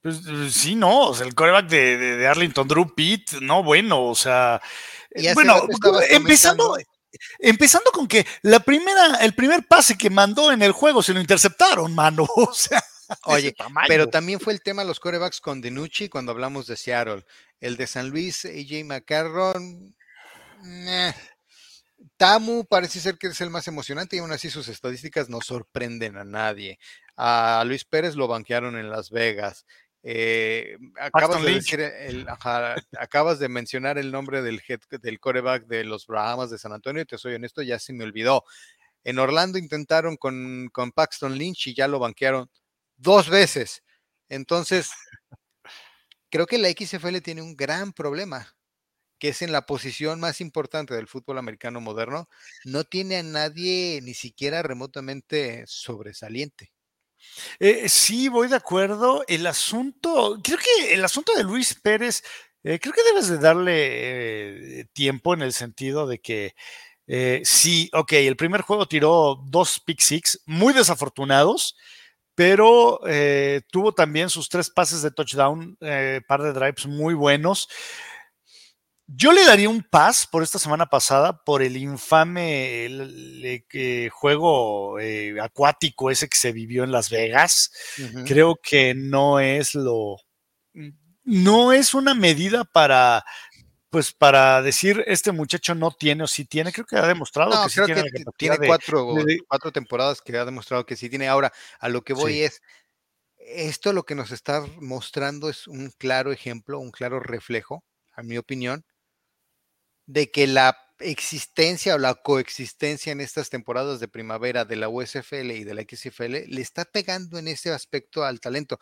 [0.00, 4.60] Pues eh, sí, no, el coreback de, Arlington, Drew Pitt, no, bueno, o sea,
[5.34, 5.66] bueno,
[6.08, 6.76] empezando,
[7.38, 11.20] Empezando con que la primera, el primer pase que mandó en el juego se lo
[11.20, 12.26] interceptaron, mano.
[12.36, 12.82] O sea,
[13.24, 13.54] Oye,
[13.86, 17.24] pero también fue el tema de los corebacks con Denucci cuando hablamos de Seattle.
[17.60, 19.96] El de San Luis, AJ McCarron.
[22.16, 26.16] Tamu parece ser que es el más emocionante y aún así sus estadísticas no sorprenden
[26.16, 26.78] a nadie.
[27.16, 29.64] A Luis Pérez lo banquearon en Las Vegas.
[30.02, 32.26] Eh, acabas, de decir el,
[32.98, 37.02] acabas de mencionar el nombre del, head, del coreback de los Brahmas de San Antonio
[37.02, 38.44] y te soy honesto, ya se me olvidó.
[39.04, 42.50] En Orlando intentaron con, con Paxton Lynch y ya lo banquearon
[42.96, 43.82] dos veces.
[44.28, 44.90] Entonces,
[46.30, 48.56] creo que la XFL tiene un gran problema,
[49.18, 52.28] que es en la posición más importante del fútbol americano moderno,
[52.64, 56.72] no tiene a nadie ni siquiera remotamente sobresaliente.
[57.60, 59.24] Eh, sí, voy de acuerdo.
[59.28, 62.22] El asunto, creo que el asunto de Luis Pérez,
[62.64, 66.54] eh, creo que debes de darle eh, tiempo en el sentido de que
[67.44, 71.76] sí, ok, el primer juego tiró dos pick six muy desafortunados,
[72.34, 73.00] pero
[73.70, 75.76] tuvo también sus tres pases de touchdown,
[76.28, 77.68] par de drives muy buenos.
[79.10, 82.84] Yo le daría un pas por esta semana pasada por el infame
[83.72, 87.72] eh, juego eh, acuático ese que se vivió en Las Vegas.
[88.26, 90.16] Creo que no es lo.
[91.24, 93.24] No es una medida para.
[93.88, 97.70] Pues para decir este muchacho no tiene o sí tiene, creo que ha demostrado que
[97.70, 98.04] sí tiene.
[98.36, 99.14] tiene cuatro,
[99.48, 101.28] cuatro temporadas que ha demostrado que sí tiene.
[101.28, 102.60] Ahora, a lo que voy es,
[103.38, 108.36] esto lo que nos está mostrando es un claro ejemplo, un claro reflejo, a mi
[108.36, 108.84] opinión,
[110.08, 115.52] de que la existencia o la coexistencia en estas temporadas de primavera de la USFL
[115.52, 118.80] y de la XFL le está pegando en ese aspecto al talento.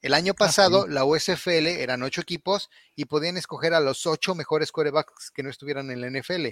[0.00, 4.70] El año pasado la USFL eran ocho equipos y podían escoger a los ocho mejores
[4.70, 6.46] corebacks que no estuvieran en la NFL.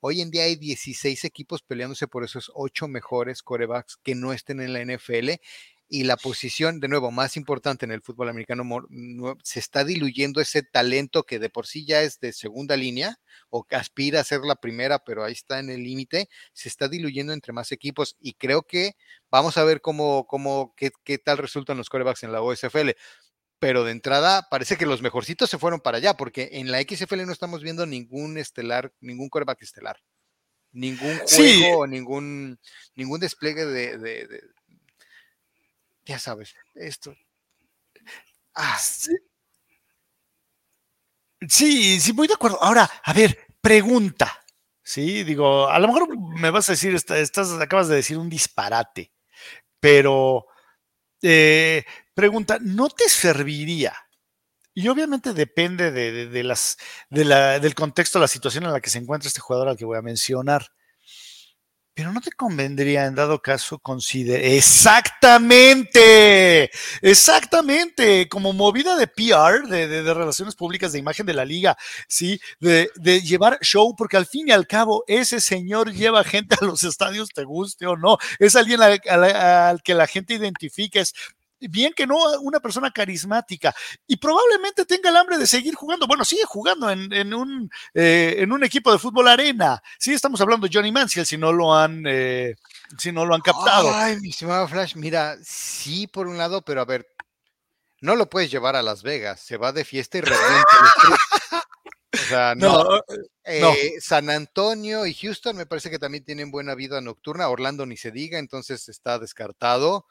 [0.00, 4.60] Hoy en día hay 16 equipos peleándose por esos ocho mejores corebacks que no estén
[4.60, 5.30] en la NFL
[5.88, 8.64] y la posición, de nuevo, más importante en el fútbol americano,
[9.42, 13.64] se está diluyendo ese talento que de por sí ya es de segunda línea o
[13.64, 17.32] que aspira a ser la primera, pero ahí está en el límite, se está diluyendo
[17.32, 18.96] entre más equipos y creo que
[19.30, 22.90] vamos a ver cómo, cómo qué, qué tal resultan los corebacks en la OSFL.
[23.60, 27.26] Pero de entrada parece que los mejorcitos se fueron para allá, porque en la XFL
[27.26, 29.98] no estamos viendo ningún estelar, ningún coreback estelar
[30.72, 32.58] ningún juego, ningún,
[32.94, 34.40] ningún despliegue de,
[36.08, 37.14] ya sabes, esto.
[38.54, 38.78] Ah.
[41.46, 42.00] Sí.
[42.00, 42.60] sí, muy de acuerdo.
[42.62, 44.42] Ahora, a ver, pregunta.
[44.82, 49.12] Sí, digo, a lo mejor me vas a decir, estás, acabas de decir un disparate,
[49.80, 50.46] pero
[51.22, 53.94] eh, pregunta, ¿no te serviría?
[54.74, 56.78] Y obviamente depende de, las,
[57.10, 60.02] del contexto, la situación en la que se encuentra este jugador al que voy a
[60.02, 60.68] mencionar
[61.98, 66.70] pero no te convendría en dado caso considerar exactamente,
[67.02, 72.88] exactamente, como movida de PR, de, relaciones públicas, de imagen de la liga, sí, de,
[73.22, 77.30] llevar show, porque al fin y al cabo ese señor lleva gente a los estadios,
[77.30, 81.14] te guste o no, es alguien al, al que la gente identifica, es
[81.60, 83.74] bien que no una persona carismática
[84.06, 86.06] y probablemente tenga el hambre de seguir jugando.
[86.06, 89.82] Bueno, sigue jugando en, un, eh, en un equipo de fútbol arena.
[89.98, 92.54] Sí, estamos hablando de Johnny Manziel, si no lo han, eh,
[92.98, 93.92] si no lo han captado.
[93.92, 97.08] Ay, mi estimado Flash, mira, sí, por un lado, pero a ver,
[98.00, 100.22] no lo puedes llevar a Las Vegas, se va de fiesta y
[102.28, 103.02] sea, no.
[103.50, 107.48] Eh, San Antonio y Houston me parece que también tienen buena vida nocturna.
[107.48, 110.06] Orlando ni se diga, entonces está descartado.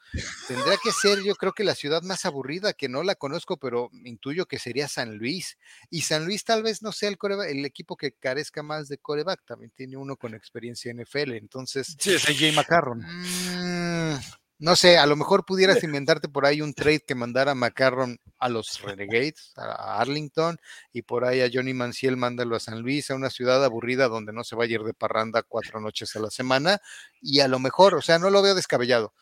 [0.48, 3.90] Tendría que ser, yo creo que la ciudad más aburrida, que no la conozco, pero
[4.04, 5.56] intuyo que sería San Luis.
[5.88, 9.44] Y San Luis tal vez no sea el, el equipo que carezca más de coreback,
[9.44, 11.34] también tiene uno con experiencia en NFL.
[11.34, 11.96] Entonces.
[11.98, 13.00] Sí, es Jay McCarron.
[13.00, 14.18] Mm,
[14.60, 18.20] no sé, a lo mejor pudieras inventarte por ahí un trade que mandara a McCarron
[18.38, 20.58] a los Renegades, a Arlington,
[20.92, 24.32] y por ahí a Johnny Manciel mándalo a San Luis, a una ciudad aburrida donde
[24.32, 26.80] no se va a ir de parranda cuatro noches a la semana,
[27.20, 29.14] y a lo mejor, o sea, no lo veo descabellado.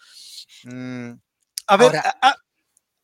[0.65, 1.13] Mm,
[1.67, 1.97] a ver,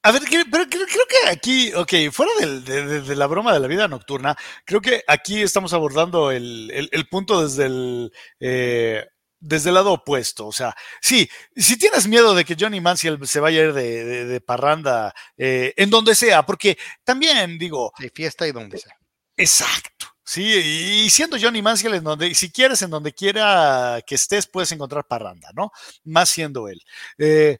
[0.03, 4.37] a, ver, pero creo, que aquí, ok, fuera de, la broma de la vida nocturna,
[4.65, 8.13] creo que aquí estamos abordando el, punto desde el...
[8.41, 9.07] Eh,
[9.43, 10.47] desde el lado opuesto.
[10.47, 14.41] O sea, sí, si tienes miedo de que Johnny Manziel se vaya a ir de,
[14.41, 17.93] parranda eh, en donde sea, porque también digo.
[17.99, 18.97] De fiesta y donde sea.
[19.37, 20.07] Exacto.
[20.25, 24.71] Sí, y siendo Johnny Manziel en donde, si quieres, en donde quiera que estés, puedes
[24.71, 25.73] encontrar parranda, ¿no?
[26.05, 26.81] Más siendo él.
[27.19, 27.59] Eh,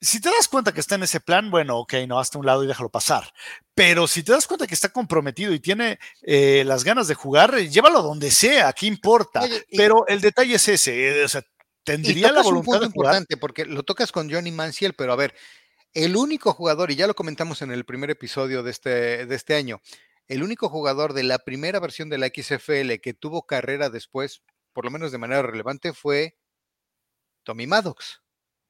[0.00, 2.64] si te das cuenta que está en ese plan, bueno, ok, no, hasta un lado
[2.64, 3.32] y déjalo pasar.
[3.74, 7.54] Pero si te das cuenta que está comprometido y tiene eh, las ganas de jugar,
[7.56, 9.42] llévalo donde sea, ¿qué importa?
[9.76, 11.42] Pero el detalle es ese, eh, o sea,
[11.84, 15.34] tendría la voluntad un punto importante porque lo tocas con Johnny Manziel, pero a ver,
[15.92, 19.54] el único jugador, y ya lo comentamos en el primer episodio de este, de este
[19.54, 19.82] año,
[20.28, 24.42] el único jugador de la primera versión de la XFL que tuvo carrera después,
[24.72, 26.38] por lo menos de manera relevante, fue
[27.42, 28.20] Tommy Maddox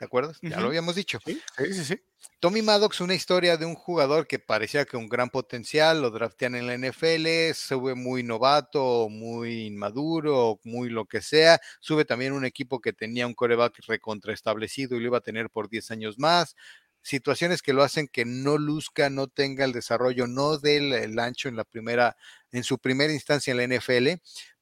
[0.01, 0.39] ¿te acuerdas?
[0.41, 1.19] Ya lo habíamos dicho.
[1.27, 2.01] Sí, sí, sí.
[2.41, 6.55] Tommy Maddox, una historia de un jugador que parecía que un gran potencial, lo draftean
[6.55, 12.47] en la NFL, sube muy novato, muy inmaduro, muy lo que sea, sube también un
[12.47, 16.57] equipo que tenía un coreback recontraestablecido y lo iba a tener por 10 años más,
[17.03, 21.51] situaciones que lo hacen que no luzca, no tenga el desarrollo, no dé el, ancho
[21.51, 22.17] en la primera,
[22.53, 24.19] en su primera instancia en la NFL,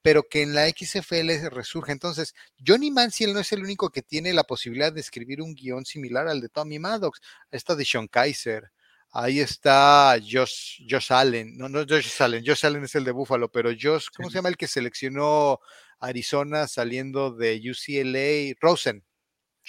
[0.09, 1.93] pero que en la XFL resurge.
[1.93, 2.35] Entonces,
[2.67, 6.29] Johnny Manziel no es el único que tiene la posibilidad de escribir un guion similar
[6.29, 7.21] al de Tommy Maddox.
[7.51, 8.71] Está de Sean Kaiser,
[9.11, 13.53] ahí está Josh, Josh Allen, no, no Josh Allen, Josh Allen es el de Buffalo,
[13.53, 15.61] pero Josh, ¿cómo se llama el que seleccionó
[16.01, 18.57] Arizona saliendo de UCLA?
[18.63, 19.05] Rosen.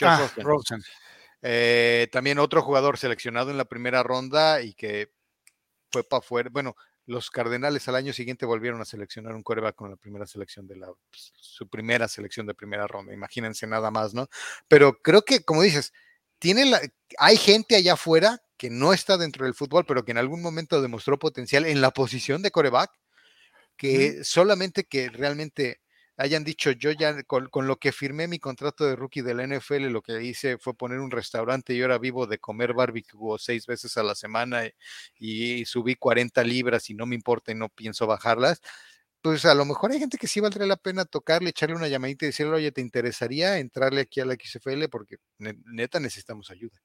[0.03, 0.81] ah, Rosen.
[1.41, 5.11] Eh, también otro jugador seleccionado en la primera ronda y que
[5.91, 6.49] fue para afuera.
[6.49, 6.77] Bueno,
[7.09, 10.75] los Cardenales al año siguiente volvieron a seleccionar un coreback con la primera selección de
[10.75, 13.13] la, pues, su primera selección de primera ronda.
[13.13, 14.29] Imagínense nada más, ¿no?
[14.67, 15.91] Pero creo que, como dices,
[16.37, 16.79] tiene la,
[17.17, 20.83] hay gente allá afuera que no está dentro del fútbol, pero que en algún momento
[20.83, 22.91] demostró potencial en la posición de coreback,
[23.75, 25.81] que solamente que realmente
[26.19, 29.87] hayan dicho, yo ya con, lo que firmé mi contrato de rookie de la NFL,
[29.87, 33.95] lo que hice fue poner un restaurante y ahora vivo de comer barbecue seis veces
[33.97, 34.63] a la semana
[35.17, 38.61] y, subí 40 libras y no me importa y no pienso bajarlas.
[39.21, 42.25] Pues a lo mejor hay gente que sí valdría la pena tocarle, echarle una llamadita
[42.25, 44.89] y decirle, oye, ¿te interesaría entrarle aquí a la XFL?
[44.89, 46.79] Porque neta necesitamos ayuda.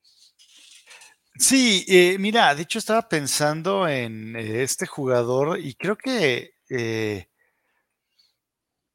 [1.37, 7.29] Sí, eh, mira, de hecho estaba pensando en eh, este jugador y creo que eh,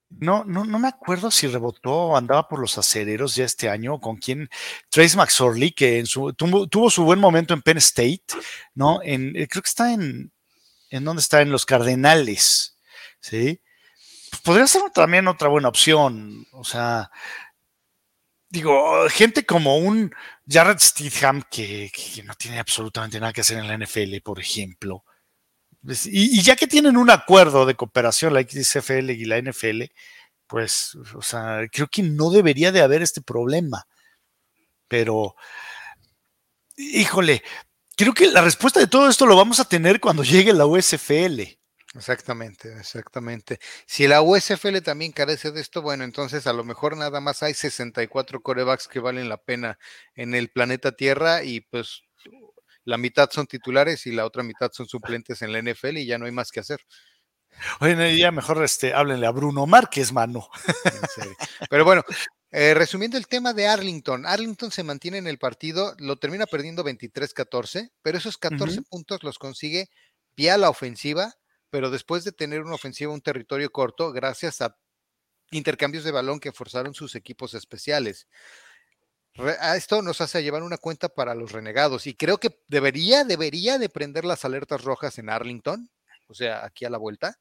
[0.10, 4.00] no, no, no me acuerdo si rebotó o andaba por los acereros ya este año,
[4.00, 4.50] con quién,
[4.90, 8.26] Trace McSorley, que en su, tuvo, su buen momento en Penn State,
[8.74, 9.02] ¿no?
[9.04, 10.32] En, eh, creo que está en,
[10.90, 11.42] ¿en dónde está?
[11.42, 12.78] En los Cardenales,
[13.20, 13.62] ¿sí?
[14.32, 17.12] Pues podría ser también otra buena opción, o sea,
[18.50, 20.14] digo, gente como un
[20.48, 25.04] Jared Stidham que, que, no tiene absolutamente nada que hacer en la NFL, por ejemplo,
[25.86, 29.84] pues, y, ya que tienen un acuerdo de cooperación, la XFL y la NFL,
[30.48, 33.86] pues, o sea, creo que no debería de haber este problema.
[34.88, 35.36] Pero,
[36.78, 37.44] híjole,
[37.96, 41.60] creo que la respuesta de todo esto lo vamos a tener cuando llegue la USFL.
[41.96, 43.60] Exactamente, exactamente.
[43.88, 47.54] Si la USFL también carece de esto, bueno, entonces a lo mejor nada más hay
[47.56, 49.80] 64 corebacks que valen la pena
[50.14, 52.04] en el planeta Tierra y pues
[52.86, 56.18] la mitad son titulares y la otra mitad son suplentes en la NFL y ya
[56.18, 56.80] no hay más que hacer.
[57.82, 60.50] Oye, ya mejor este, háblenle a Bruno Márquez, mano.
[61.70, 62.04] Pero bueno,
[62.52, 66.84] eh, resumiendo el tema de Arlington, Arlington se mantiene en el partido, lo termina perdiendo
[66.84, 69.90] 23-14, pero esos 14 puntos los consigue
[70.36, 71.36] vía la ofensiva,
[71.70, 74.78] pero después de tener una ofensiva, un territorio corto, gracias a
[75.52, 78.28] intercambios de balón que forzaron sus equipos especiales
[79.76, 83.90] esto nos hace llevar una cuenta para los renegados y creo que debería, debería de
[83.90, 85.90] prender las alertas rojas en Arlington,
[86.28, 87.40] o sea, aquí a la vuelta,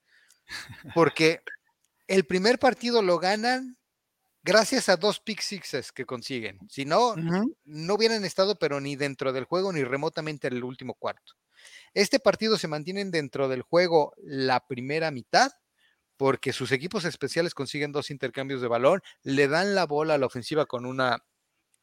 [0.94, 1.42] porque
[2.06, 3.76] el primer partido lo ganan
[4.42, 6.58] gracias a dos pick sixes que consiguen.
[6.70, 7.14] Si no,
[7.64, 11.34] no hubieran estado, pero ni dentro del juego ni remotamente en el último cuarto.
[11.92, 15.52] Este partido se mantienen dentro del juego la primera mitad
[16.16, 20.26] porque sus equipos especiales consiguen dos intercambios de balón, le dan la bola a la
[20.26, 21.24] ofensiva con una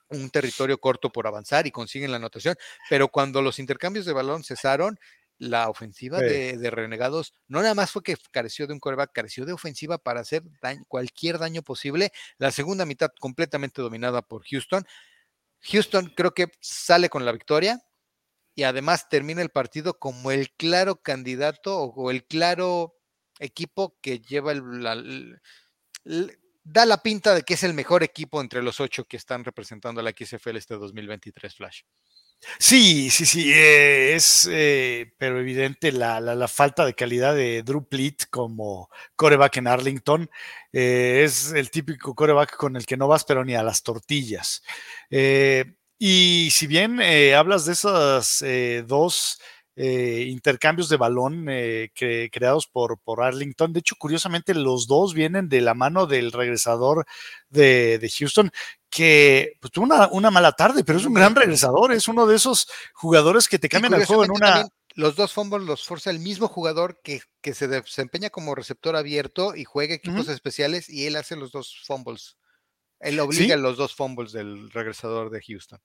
[0.10, 2.56] un territorio corto por avanzar y consiguen la anotación,
[2.90, 5.00] pero cuando los intercambios de balón cesaron,
[5.38, 9.54] la ofensiva de, Renegados no nada más fue que careció de un coreback, careció de
[9.54, 10.44] ofensiva para hacer
[10.88, 12.12] cualquier daño posible.
[12.38, 14.86] La segunda mitad completamente dominada por Houston.
[15.62, 17.82] Houston creo que sale con la victoria
[18.54, 22.96] y además termina el partido como el claro candidato o, el claro
[23.40, 25.42] equipo que lleva el,
[26.66, 30.02] da la pinta de que es el mejor equipo entre los ocho que están representando
[30.02, 31.82] a la XFL este 2023 Flash.
[32.60, 37.88] Sí, sí, sí, eh, es eh, pero evidente la, falta de calidad de Drew
[38.30, 40.30] como coreback en Arlington.
[40.74, 44.64] Eh, es el típico coreback con el que no vas, pero ni a las tortillas.
[45.98, 47.00] y si bien
[47.34, 48.44] hablas de esas
[48.86, 49.40] dos
[49.78, 51.92] eh, intercambios de balón eh,
[52.32, 53.74] creados por, por, Arlington.
[53.74, 57.06] De hecho, curiosamente, los dos vienen de la mano del regresador
[57.50, 58.52] de, Houston,
[58.90, 61.92] que pues, tuvo una, mala tarde, pero es un gran regresador.
[61.92, 64.68] Es uno de esos jugadores que te cambian el juego en una.
[64.94, 69.54] Los dos fumbles los forza el mismo jugador que, que, se desempeña como receptor abierto
[69.54, 72.38] y juega equipos especiales y él hace los dos fumbles.
[73.02, 75.82] Él obliga a los dos fumbles del regresador de Houston.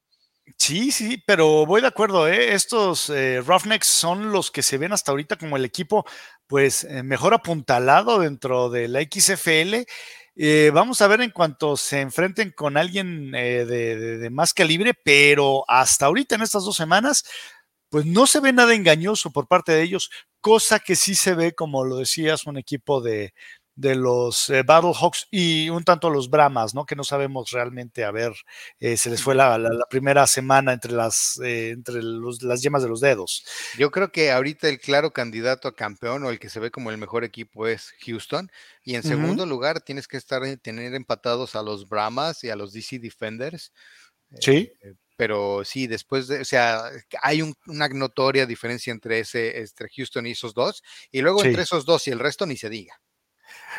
[0.59, 2.28] Sí, sí, pero voy de acuerdo.
[2.28, 2.55] ¿eh?
[2.55, 6.05] Estos eh, Roughnecks son los que se ven hasta ahorita como el equipo,
[6.47, 9.84] pues, eh, mejor apuntalado dentro de la XFL.
[10.72, 16.07] Vamos a ver en cuanto se enfrenten con alguien eh, de, más calibre, pero hasta
[16.07, 17.24] ahorita en estas dos semanas,
[17.91, 20.11] pues no se ve nada engañoso por parte de ellos,
[20.41, 23.34] cosa que sí se ve, como lo decías, un equipo de,
[23.76, 26.84] de los eh, Battlehawks y un tanto los Brahmas, ¿no?
[26.84, 28.34] Que no sabemos realmente, a ver,
[28.78, 29.58] eh, se les fue la,
[29.88, 33.44] primera semana entre, las, eh, entre las yemas de los dedos.
[33.78, 36.90] Yo creo que ahorita el claro candidato a campeón o el que se ve como
[36.90, 38.50] el mejor equipo es Houston.
[38.84, 42.72] Y en segundo lugar tienes que estar tener empatados a los Brahmas y a los
[42.72, 43.72] DC Defenders.
[44.40, 44.70] Sí.
[45.16, 46.84] pero sí, después de, o sea,
[47.20, 51.84] hay una notoria diferencia entre ese, entre Houston y esos dos, y luego entre esos
[51.84, 53.00] dos y el resto ni se diga.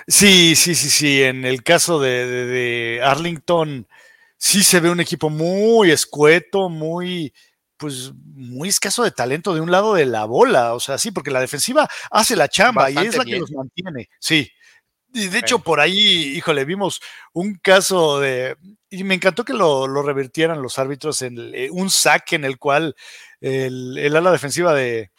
[0.07, 1.23] Sí, sí, sí, sí.
[1.23, 3.87] En el caso de, Arlington,
[4.37, 7.33] sí se ve un equipo muy escueto, muy,
[7.77, 10.73] pues, muy escaso de talento de un lado de la bola.
[10.73, 14.09] O sea, sí, porque la defensiva hace la chamba y es la que los mantiene.
[14.19, 14.51] Sí.
[15.13, 17.01] Y de hecho, por ahí, híjole, vimos
[17.33, 18.55] un caso de.
[18.89, 22.95] Y me encantó que lo, revirtieran los árbitros en eh, un saque en el cual
[23.41, 25.11] el, el ala defensiva de,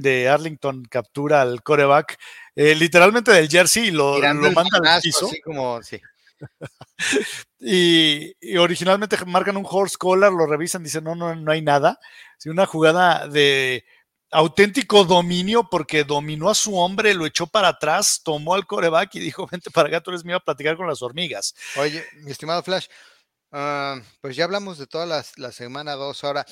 [0.00, 2.18] de Arlington captura al coreback
[2.54, 5.30] eh, literalmente del jersey y lo, lo manda al piso.
[5.44, 5.80] como,
[7.60, 11.98] y, originalmente marcan un horse collar, lo revisan, dicen no, no, no hay nada.
[12.44, 13.84] una jugada de
[14.30, 19.20] auténtico dominio porque dominó a su hombre, lo echó para atrás, tomó al coreback y
[19.20, 21.54] dijo, vente para acá, tú eres mío a platicar con las hormigas.
[21.76, 22.86] Oye, mi estimado Flash,
[23.52, 26.44] ah, pues ya hablamos de toda la, semana dos ahora.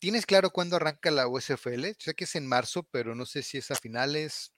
[0.00, 1.92] ¿Tienes claro cuándo arranca la USFL?
[1.98, 4.52] Sé que es en marzo, pero no sé si es a finales,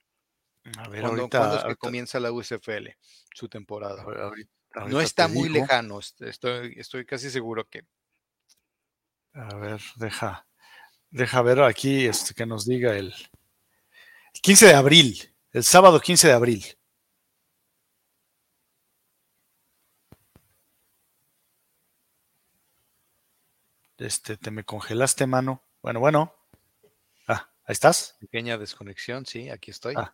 [0.77, 2.87] a ver, ¿Cuándo, es que comienza la USFL,
[3.35, 4.05] su temporada?
[4.87, 7.85] no está muy lejano, estoy, estoy casi seguro que.
[9.33, 10.47] A ver, deja,
[11.09, 13.13] deja ver aquí este, que nos diga el,
[14.41, 16.65] 15 de abril, el sábado 15 de abril.
[23.97, 25.63] Este, te me congelaste, mano.
[25.81, 26.35] Bueno, bueno.
[27.27, 28.15] Ah, ahí estás.
[28.19, 29.95] Pequeña desconexión, sí, aquí estoy.
[29.97, 30.13] Ah,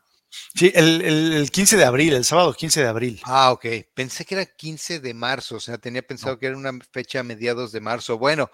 [0.54, 3.22] Sí, el, 15 de abril, el sábado 15 de abril.
[3.24, 3.66] Ah, ok.
[3.94, 7.24] Pensé que era 15 de marzo, o sea, tenía pensado que era una fecha a
[7.24, 8.18] mediados de marzo.
[8.18, 8.52] Bueno,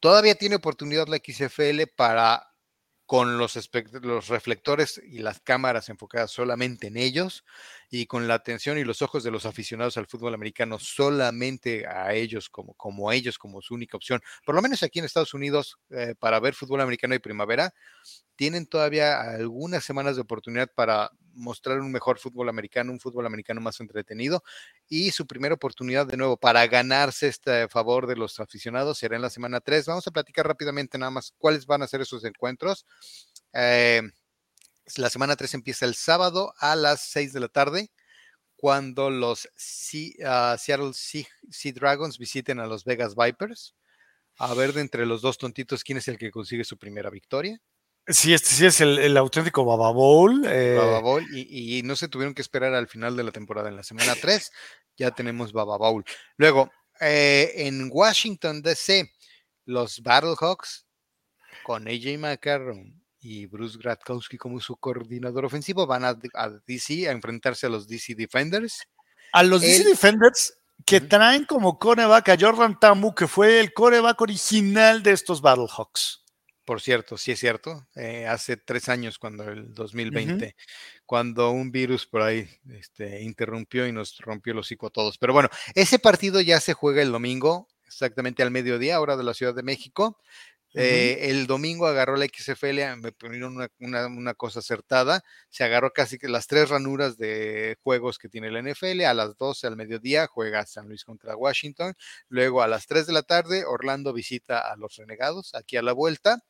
[0.00, 2.46] todavía tiene oportunidad la XFL para,
[3.06, 3.56] con los,
[4.02, 7.44] los reflectores y las cámaras enfocadas solamente en ellos
[7.88, 12.12] y con la atención y los ojos de los aficionados al fútbol americano solamente a
[12.14, 14.20] ellos como, como ellos, como su única opción.
[14.44, 17.72] Por lo menos aquí en Estados Unidos, eh, para ver fútbol americano y primavera,
[18.34, 23.60] tienen todavía algunas semanas de oportunidad para mostrar un mejor fútbol americano, un fútbol americano
[23.60, 24.42] más entretenido.
[24.88, 29.22] Y su primera oportunidad de nuevo para ganarse este favor de los aficionados será en
[29.22, 29.86] la semana 3.
[29.86, 32.86] Vamos a platicar rápidamente nada más cuáles van a ser esos encuentros.
[33.52, 34.02] Eh,
[34.96, 37.90] la semana 3 empieza el sábado a las 6 de la tarde,
[38.56, 39.48] cuando los
[40.24, 43.74] ah, Seattle sea, Dragons visiten a los Vegas Vipers.
[44.38, 47.60] A ver de entre los dos tontitos quién es el que consigue su primera victoria.
[48.08, 50.44] Sí, este sí es el, auténtico Baba Bowl.
[50.46, 50.76] Eh.
[50.78, 53.68] Baba Bowl y, no se tuvieron que esperar al final de la temporada.
[53.68, 54.50] En la semana 3
[54.96, 56.04] ya tenemos Baba Bowl.
[56.36, 59.10] Luego, eh, en Washington, D.C.,
[59.64, 60.86] los Battlehawks
[61.64, 67.66] con AJ McCarron y Bruce Gradkowski como su coordinador ofensivo van a, DC a enfrentarse
[67.66, 68.84] a los DC Defenders.
[69.32, 70.54] A los DC Defenders
[70.84, 76.22] que traen como coreback a Jordan Tamu, que fue el coreback original de estos Battlehawks.
[76.66, 80.56] Por cierto, sí es cierto, eh, hace tres años, cuando el 2020,
[81.06, 85.16] cuando un virus por ahí este, interrumpió y nos rompió el hocico a todos.
[85.16, 89.32] Pero bueno, ese partido ya se juega el domingo, exactamente al mediodía, hora de la
[89.32, 90.18] Ciudad de México.
[90.78, 96.28] Eh, el domingo agarró la XFL, me ponieron una, cosa acertada, se agarró casi que
[96.28, 100.66] las tres ranuras de juegos que tiene la NFL, a las 12 al mediodía juega
[100.66, 101.94] San Luis contra Washington,
[102.28, 105.94] luego a las 3 de la tarde Orlando visita a los Renegados aquí a la
[105.94, 106.42] vuelta,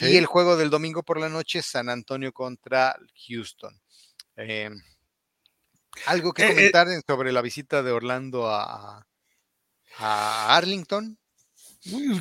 [0.00, 2.96] y el juego del domingo por la noche San Antonio contra
[3.28, 3.78] Houston.
[4.36, 4.80] Em,
[6.06, 9.06] algo que eh, eh comentar sobre la visita de Orlando a,
[9.98, 11.18] a Arlington.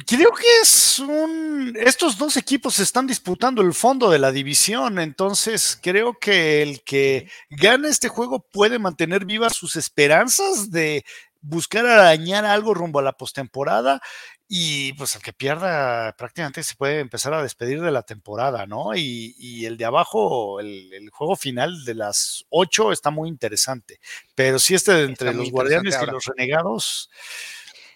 [0.06, 1.78] Creo que es un...
[1.78, 7.30] Estos dos equipos están disputando el fondo de la división, entonces creo que el que
[7.50, 11.04] gane este juego puede mantener vivas sus esperanzas de
[11.42, 14.02] buscar arañar algo rumbo a la postemporada
[14.48, 18.96] y pues el que pierda prácticamente se puede empezar a despedir de la temporada, ¿no?
[18.96, 24.00] Y, el de abajo, el, juego final de las ocho está muy interesante,
[24.34, 27.10] pero si este entre los guardianes y los renegados...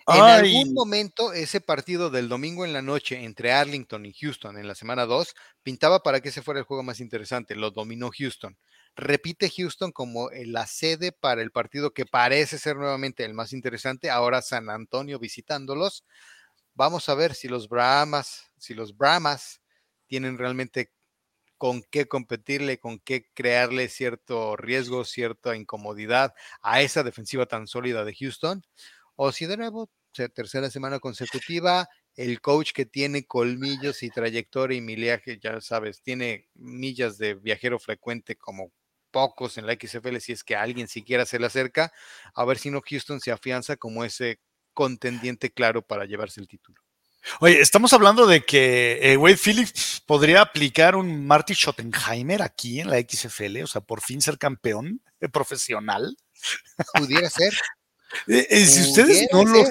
[0.07, 4.67] En algún momento ese partido del domingo en la noche entre Arlington y Houston en
[4.67, 5.33] la semana 2
[5.63, 7.55] pintaba para que ese fuera el juego más interesante.
[7.55, 8.57] Lo dominó Houston.
[8.95, 14.09] repite Houston como la sede para el partido que parece ser nuevamente el más interesante,
[14.09, 16.03] ahora San Antonio visitándolos.
[16.73, 19.61] Vamos a ver si los Brahmas, si los Brahmas
[20.07, 20.91] tienen realmente
[21.57, 28.03] con qué competirle, con qué crearle cierto riesgo, cierta incomodidad a esa defensiva tan sólida
[28.03, 28.63] de Houston,
[29.23, 29.87] o si de nuevo,
[30.33, 36.49] tercera semana consecutiva, el coach que tiene colmillos y trayectoria y millaje, ya sabes, tiene
[36.55, 38.71] millas de viajero frecuente como
[39.11, 41.93] pocos en la XFL, si es que alguien siquiera se le acerca,
[42.33, 44.39] a ver si no Houston se afianza como ese
[44.73, 46.81] contendiente claro para llevarse el título.
[47.41, 52.89] Oye, estamos hablando de que eh, Wade Phillips podría aplicar un Marty Schottenheimer aquí en
[52.89, 54.99] la XFL, o sea, por fin ser campeón
[55.31, 56.17] profesional.
[56.95, 57.53] Pudiera ser.
[58.27, 59.63] Eh, eh, si ustedes no lo,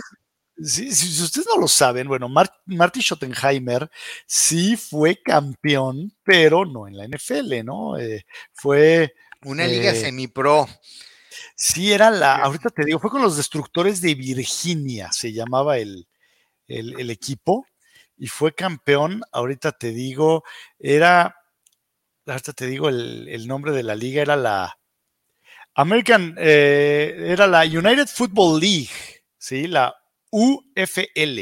[0.63, 3.91] si, ustedes no lo saben, bueno, Marty Schottenheimer
[4.27, 7.97] sí fue campeón, pero no en la NFL, ¿no?
[8.53, 10.69] fue una liga semi-pro.
[11.55, 16.09] Sí, era la, ahorita te digo, fue con los destructores de Virginia, se llamaba el,
[16.71, 17.67] el, equipo
[18.17, 19.23] y fue campeón.
[19.33, 20.45] Ahorita te digo,
[20.79, 21.37] era,
[22.27, 24.79] ahorita te digo, el, nombre de la liga era la
[25.75, 28.91] American, eh, era la United Football League,
[29.39, 29.67] ¿sí?
[29.67, 29.95] La
[30.31, 31.41] UFL.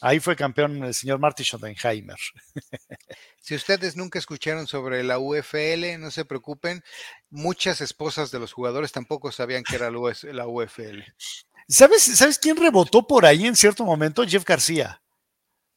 [0.00, 2.16] Ahí fue campeón el señor Marty Schottenheimer.
[3.40, 6.82] Si ustedes nunca escucharon sobre la UFL, no se preocupen.
[7.30, 11.04] Muchas esposas de los jugadores tampoco sabían que era la UFL.
[11.68, 14.26] ¿Sabes, ¿Sabes quién rebotó por ahí en cierto momento?
[14.26, 15.00] Jeff García.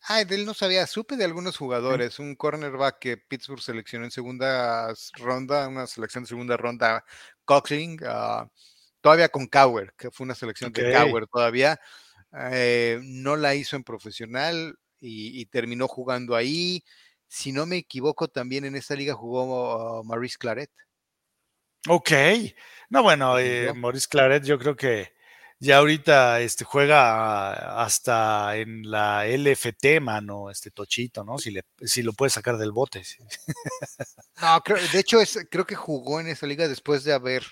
[0.03, 0.87] Ah, de él no sabía.
[0.87, 2.19] Supe de algunos jugadores.
[2.19, 7.03] Un cornerback que Pittsburgh seleccionó en segunda ronda, una selección de segunda ronda,
[7.45, 8.49] Cochling, ah,
[9.01, 11.79] todavía con Cower, que fue una selección de Cower todavía.
[12.51, 16.83] Eh, no la hizo en profesional y, terminó jugando ahí.
[17.27, 20.71] Si no me equivoco, también en esta liga jugó uh, Maurice Claret.
[21.87, 22.11] Ok.
[22.89, 25.13] No, bueno, eh, Maurice Claret yo creo que
[25.61, 31.37] ya ahorita este, juega hasta en la LFT, mano, este Tochito, ¿no?
[31.37, 33.03] Si, le, si lo puede sacar del bote.
[34.41, 37.43] No, de hecho, es, creo que jugó en esa liga después de haber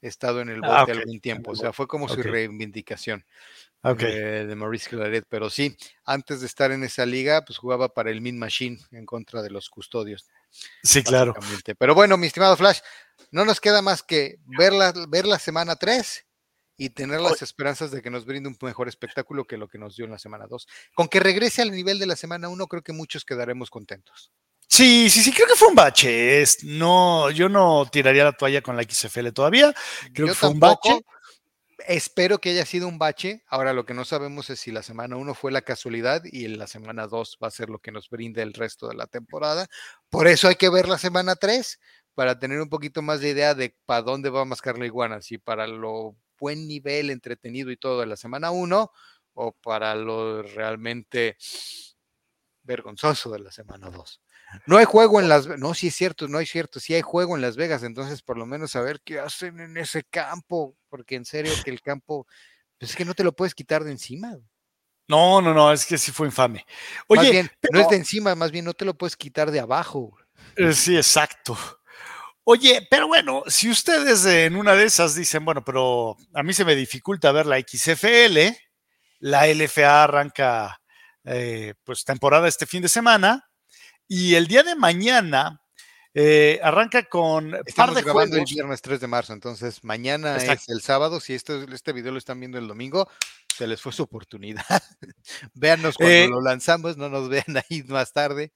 [0.00, 1.52] estado en el ah, bote algún tiempo.
[1.52, 3.24] O sea, fue como su reivindicación
[3.92, 5.24] de, Maurice Claret.
[5.28, 9.06] Pero sí, antes de estar en esa liga, pues jugaba para el Min Machine en
[9.06, 10.26] contra de los custodios.
[10.82, 11.34] Sí, claro.
[11.78, 12.80] Pero bueno, mi estimado Flash,
[13.30, 16.26] no nos queda más que ver la, ver la semana 3
[16.76, 19.96] y tener las esperanzas de que nos brinde un mejor espectáculo que lo que nos
[19.96, 20.66] dio en la semana 2.
[20.94, 24.32] Con que regrese al nivel de la semana 1, creo que muchos quedaremos contentos.
[24.66, 26.42] Sí, sí, sí, creo que fue un bache.
[26.64, 29.72] no, yo no tiraría la toalla con la XFL todavía.
[30.12, 31.00] Creo que fue un bache.
[31.86, 33.42] Espero que haya sido un bache.
[33.46, 36.58] Ahora lo que no sabemos es si la semana 1 fue la casualidad y en
[36.58, 39.68] la semana 2 va a ser lo que nos brinde el resto de la temporada.
[40.08, 41.78] Por eso hay que ver la semana 3
[42.14, 45.20] para tener un poquito más de idea de para dónde va a mascar la iguana,
[45.20, 48.92] si para lo buen nivel, entretenido y todo de la semana 1
[49.32, 51.38] o para lo realmente
[52.62, 54.20] vergonzoso de la semana 2.
[54.66, 57.34] No hay juego en Las no, sí es cierto, no es cierto, sí hay juego
[57.34, 61.24] en Las Vegas, entonces por lo menos saber qué hacen en ese campo, porque en
[61.24, 62.26] serio que el campo,
[62.78, 64.36] pues es que no te lo puedes quitar de encima.
[65.08, 66.66] No, no, no, es que sí fue infame.
[67.08, 70.14] Oye, no es de encima, más bien no te lo puedes quitar de abajo.
[70.56, 71.56] Eh, sí, exacto.
[72.44, 76.66] Oye, pero bueno, si ustedes en una de esas dicen, bueno, pero a mí se
[76.66, 78.38] me dificulta ver la XFL,
[79.20, 80.80] la LFA arranca
[81.24, 83.48] eh, pues temporada este fin de semana
[84.06, 85.62] y el día de mañana
[86.12, 90.68] eh, arranca con Estamos par de grabando el viernes 3 de marzo, entonces mañana es
[90.68, 91.20] el sábado.
[91.20, 93.08] Si este, este video lo están viendo el domingo,
[93.56, 94.64] se les fue su oportunidad.
[95.54, 98.52] Véannos cuando eh, lo lanzamos, no nos vean ahí más tarde.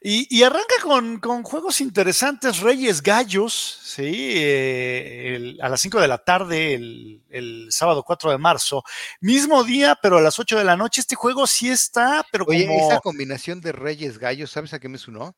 [0.00, 0.74] Y, arranca
[1.20, 4.32] con, juegos interesantes, Reyes Gallos, ¿sí?
[4.36, 8.84] Eh, a las 5 de la tarde, el, sábado 4 de marzo.
[9.20, 11.00] Mismo día, pero a las 8 de la noche.
[11.00, 14.98] Este juego sí está, pero Oye, esa combinación de Reyes Gallos, ¿sabes a qué me
[14.98, 15.36] sonó?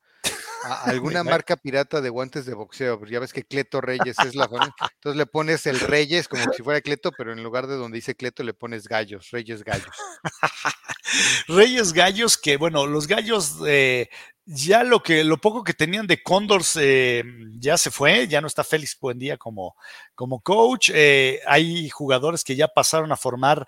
[0.85, 3.03] alguna marca pirata de guantes de boxeo.
[3.05, 6.81] Ya ves que Cleto Reyes es la Entonces le pones el Reyes como si fuera
[6.81, 9.95] Cleto, pero en lugar de donde dice Cleto le pones gallos, Reyes Gallos.
[11.47, 14.09] Reyes Gallos, que bueno, los gallos eh,
[14.45, 17.23] ya lo que lo poco que tenían de Condors eh,
[17.59, 19.75] ya se fue, ya no está Félix Buendía como,
[20.15, 20.89] como coach.
[20.93, 23.65] Eh, hay jugadores que ya pasaron a formar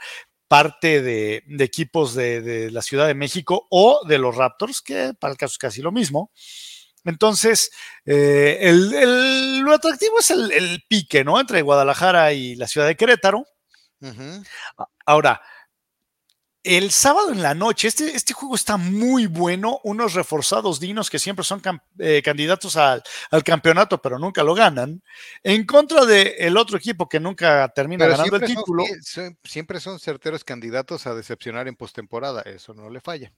[0.47, 5.37] parte de, equipos de, la Ciudad de México o de los Raptors, que para el
[5.37, 6.31] caso es casi lo mismo.
[7.05, 7.71] Entonces,
[8.05, 11.39] eh, el, lo atractivo es el, pique, ¿no?
[11.39, 13.45] Entre Guadalajara y la ciudad de Querétaro.
[15.05, 15.41] Ahora,
[16.63, 21.19] el sábado en la noche, este, este juego está muy bueno, unos reforzados dinos que
[21.19, 21.61] siempre son
[21.99, 23.03] eh, candidatos al,
[23.43, 25.03] campeonato, pero nunca lo ganan,
[25.43, 28.85] en contra del el otro equipo que nunca termina ganando el título.
[29.43, 33.33] siempre son certeros candidatos a decepcionar en postemporada, eso no le falla.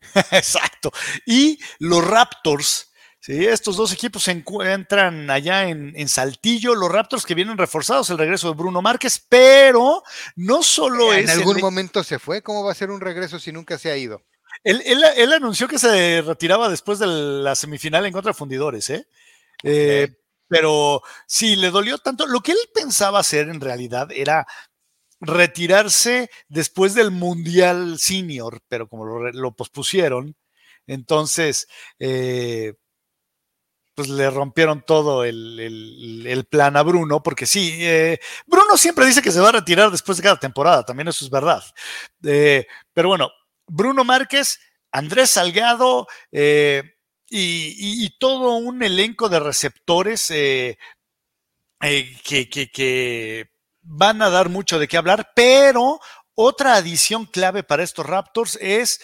[0.30, 0.92] Exacto.
[1.26, 2.87] Y los Raptors,
[3.20, 8.18] Sí, estos dos equipos se encuentran allá en, Saltillo, los Raptors que vienen reforzados, el
[8.18, 10.04] regreso de Bruno Márquez, pero
[10.36, 11.24] no solo es...
[11.24, 13.96] En algún momento se fue, ¿cómo va a ser un regreso si nunca se ha
[13.96, 14.22] ido?
[14.62, 19.06] Él, anunció que se retiraba después de la semifinal en contra de Fundidores, ¿eh?
[19.62, 20.08] eh
[20.46, 22.26] pero sí, le dolió tanto.
[22.26, 24.46] Lo que él pensaba hacer en realidad era
[25.20, 30.36] retirarse después del Mundial Senior, pero como lo, pospusieron,
[30.86, 31.66] entonces...
[31.98, 32.74] Eh,
[33.98, 39.32] pues le rompieron todo el, plan a Bruno, porque sí, eh, Bruno siempre dice que
[39.32, 41.64] se va a retirar después de cada temporada, también eso es verdad.
[42.22, 43.28] Eh, pero bueno,
[43.66, 44.60] Bruno Márquez,
[44.92, 46.94] Andrés Salgado eh,
[47.28, 50.78] y, todo un elenco de receptores que,
[51.80, 53.50] que
[53.82, 55.98] van a dar mucho de qué hablar, pero
[56.36, 59.00] otra adición clave para estos Raptors es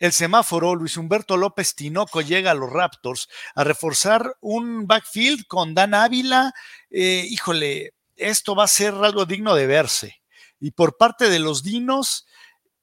[0.00, 5.74] el semáforo, Luis Humberto López Tinoco llega a los Raptors a reforzar un backfield con
[5.74, 6.54] Dan Ávila.
[6.90, 10.22] Eh, híjole, esto va a ser algo digno de verse.
[10.58, 12.26] Y por parte de los Dinos,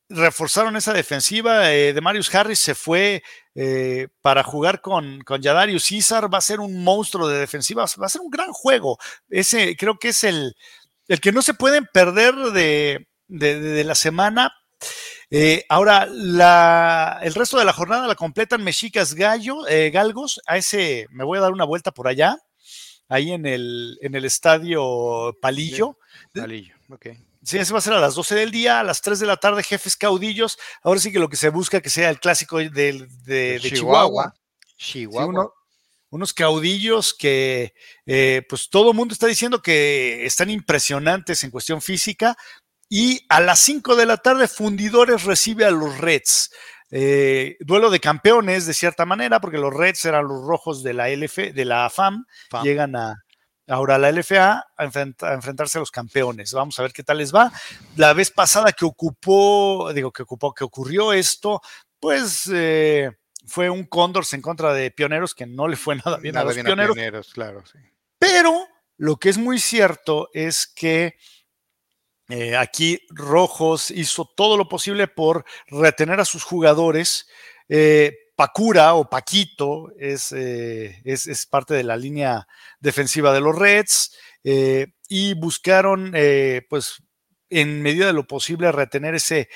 [0.10, 1.74] reforzaron esa defensiva.
[1.74, 3.24] Eh, de Marius Harris se fue
[3.56, 6.32] eh, para jugar con, con Yadarius César.
[6.32, 7.86] Va a ser un monstruo de defensiva.
[8.00, 9.00] Va a ser un gran juego.
[9.28, 10.56] Ese creo que es el,
[11.08, 14.54] el que no se pueden perder de, de la semana
[15.30, 16.04] eh, ahora,
[17.22, 20.42] el resto de la jornada la completan Mexicas Gallo, eh, Galgos.
[20.48, 22.38] A ese me voy a dar una vuelta por allá,
[23.10, 25.98] ahí en el, en el estadio Palillo.
[26.34, 27.08] Palillo, ok.
[27.44, 29.38] Sí, ese va a ser a las 12 del día, a las 3 de la
[29.38, 30.58] tarde, jefes caudillos.
[30.82, 34.34] Ahora sí que lo que se busca que sea el clásico de, de, Chihuahua.
[34.78, 35.54] Chihuahua.
[36.10, 37.74] unos caudillos que,
[38.06, 42.36] eh, pues todo el mundo está diciendo que están impresionantes en cuestión física,
[42.90, 46.52] y a las 5 de la tarde, Fundidores recibe a los Reds.
[46.90, 51.10] Eh, duelo de campeones, de cierta manera, porque los Reds eran los rojos de la
[51.10, 52.26] LF, de la FAM,
[52.64, 53.16] llegan a
[53.68, 54.84] ahora a la LFA a,
[55.34, 56.54] enfrentarse a los campeones.
[56.54, 57.52] Vamos a ver qué tal les va.
[57.96, 61.62] La vez pasada que ocupó, digo que ocupó, que ocurrió esto,
[62.00, 63.12] pues eh,
[63.46, 66.56] fue un Condors en contra de Pioneros que no le fue nada bien a los
[66.56, 67.34] pioneros.
[67.34, 67.80] claro, sí.
[68.18, 68.68] Pero
[68.98, 71.16] lo que es muy cierto es que
[72.30, 77.28] eh, aquí Rojos hizo todo lo posible por retener a sus jugadores.
[77.70, 82.48] Eh, Pacura o Paquito es, eh, es, parte de la línea
[82.80, 84.16] defensiva de los Reds
[85.10, 86.14] y buscaron,
[86.70, 87.02] pues,
[87.50, 89.50] en medida de lo posible, retener ese,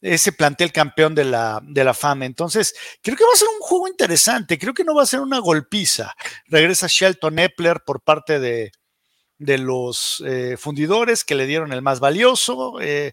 [0.00, 2.26] ese plantel campeón de la, de la fama.
[2.26, 4.58] Entonces, creo que va a ser un juego interesante.
[4.58, 6.14] Creo que no va a ser una golpiza.
[6.46, 8.70] Regresa Shelton Epler por parte de,
[9.38, 12.80] de los eh, fundidores que le dieron el más valioso.
[12.80, 13.12] Eh,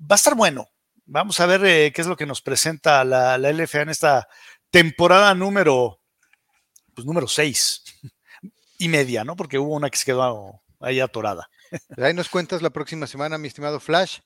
[0.00, 0.68] va a estar bueno.
[1.04, 4.28] Vamos a ver eh, qué es lo que nos presenta la, la, LFA en esta
[4.70, 6.00] temporada número,
[6.94, 7.84] pues número 6
[8.78, 9.36] y media, ¿no?
[9.36, 11.48] Porque hubo una que se quedó ahí atorada.
[11.96, 14.18] Ahí nos cuentas la próxima semana, mi estimado Flash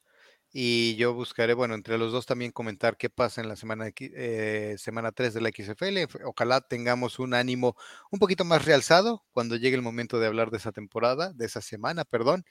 [0.53, 4.75] y yo buscaré, bueno, entre los dos también comentar qué pasa en la semana, eh,
[4.79, 6.09] semana 3 de la XFL.
[6.25, 7.77] Ojalá tengamos un ánimo
[8.11, 11.61] un poquito más realzado cuando llegue el momento de hablar de esa temporada, de esa
[11.61, 12.45] semana, perdón.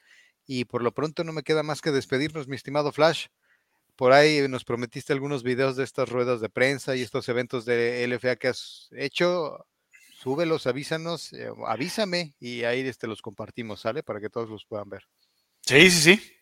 [0.46, 3.26] Y por lo pronto no me queda más que despedirnos, mi estimado Flash.
[3.96, 8.04] Por ahí nos prometiste algunos videos de estas ruedas de prensa y estos eventos de
[8.04, 9.66] LFA que has hecho.
[10.14, 14.02] Súbelos, avísanos, eh, avísame y ahí este, los compartimos, ¿sale?
[14.02, 15.06] Para que todos los puedan ver.
[15.62, 16.39] Sí, sí, sí.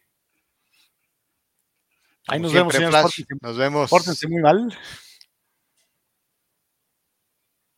[2.29, 3.24] Ahí nos vemos, señores.
[3.41, 3.91] Nos vemos.
[3.91, 4.72] Pórtense muy mal.